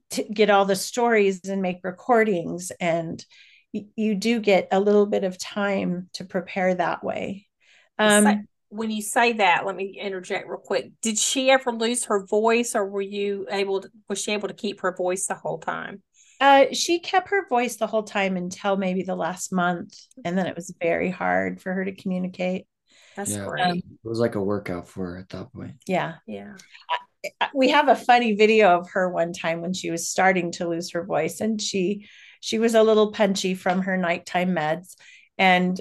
[0.09, 2.71] t- get all the stories and make recordings.
[2.79, 3.23] And
[3.73, 7.47] y- you do get a little bit of time to prepare that way.
[7.99, 10.91] Um, when you say that, let me interject real quick.
[11.01, 13.81] Did she ever lose her voice, or were you able?
[13.81, 16.01] To, was she able to keep her voice the whole time?
[16.41, 20.47] Uh, she kept her voice the whole time until maybe the last month, and then
[20.47, 22.65] it was very hard for her to communicate.
[23.15, 23.63] That's yeah, great.
[23.63, 25.75] Um, it was like a workout for her at that point.
[25.87, 26.55] Yeah, yeah.
[27.39, 30.67] I, we have a funny video of her one time when she was starting to
[30.67, 32.07] lose her voice, and she
[32.39, 34.95] she was a little punchy from her nighttime meds,
[35.37, 35.79] and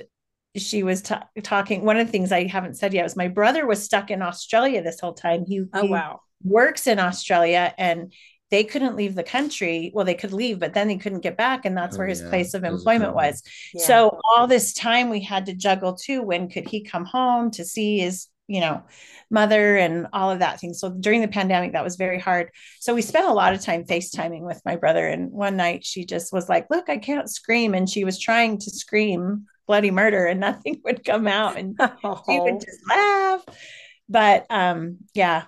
[0.57, 1.85] she was t- talking.
[1.85, 4.83] One of the things I haven't said yet was my brother was stuck in Australia
[4.83, 5.45] this whole time.
[5.47, 6.21] He, oh, he wow.
[6.45, 8.13] works in Australia and
[8.51, 9.91] they couldn't leave the country.
[9.95, 11.65] Well, they could leave, but then they couldn't get back.
[11.65, 12.29] And that's oh, where his yeah.
[12.29, 13.43] place of employment was.
[13.73, 13.87] Yeah.
[13.87, 16.23] So all this time we had to juggle too.
[16.23, 18.83] When could he come home to see his, you know,
[19.31, 20.75] mother and all of that thing.
[20.75, 22.51] So during the pandemic, that was very hard.
[22.81, 25.09] So we spent a lot of time FaceTiming with my brother.
[25.09, 27.73] And one night she just was like, look, I can't scream.
[27.73, 32.23] And she was trying to scream bloody murder and nothing would come out and oh.
[32.29, 33.45] she would just laugh
[34.09, 35.45] but um yeah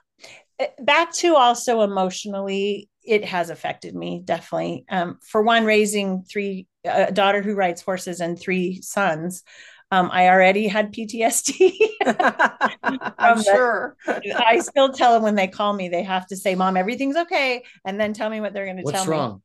[0.58, 6.66] eh, back to also emotionally it has affected me definitely um for one raising three
[6.84, 9.42] a daughter who rides horses and three sons
[9.90, 11.76] um, I already had PTSD.
[13.18, 13.96] I'm sure.
[14.08, 17.62] I still tell them when they call me, they have to say, "Mom, everything's okay,"
[17.84, 19.36] and then tell me what they're going to tell me.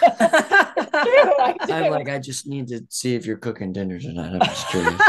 [0.00, 1.70] What's?
[1.70, 4.32] I'm like, I just need to see if you're cooking dinner tonight.
[4.32, 4.94] I'm just curious.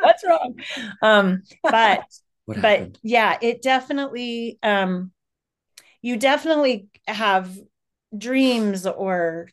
[0.00, 0.54] What's wrong?
[1.02, 2.04] Um, but
[2.46, 5.12] but yeah, it definitely um
[6.02, 7.50] you definitely have
[8.16, 9.48] dreams or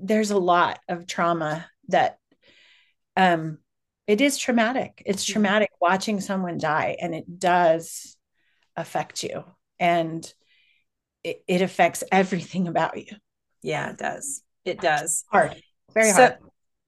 [0.00, 2.18] there's a lot of trauma that
[3.16, 3.58] um
[4.06, 5.02] it is traumatic.
[5.06, 5.32] It's mm-hmm.
[5.32, 8.16] traumatic watching someone die and it does
[8.76, 9.44] affect you.
[9.78, 10.32] And
[11.24, 13.16] it, it affects everything about you.
[13.62, 14.42] Yeah, it does.
[14.64, 15.24] It does.
[15.30, 15.60] Hard.
[15.94, 16.38] Very so, hard.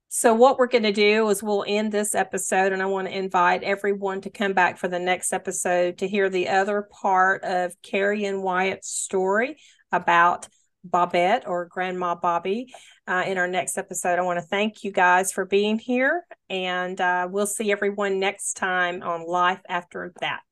[0.08, 3.18] So what we're going to do is we'll end this episode and I want to
[3.18, 7.74] invite everyone to come back for the next episode to hear the other part of
[7.82, 9.56] Kerri and Wyatt's story
[9.90, 10.46] about
[10.88, 12.72] Bobette or Grandma Bobby
[13.08, 14.18] uh, in our next episode.
[14.18, 18.54] I want to thank you guys for being here and uh, we'll see everyone next
[18.54, 20.42] time on Life After That.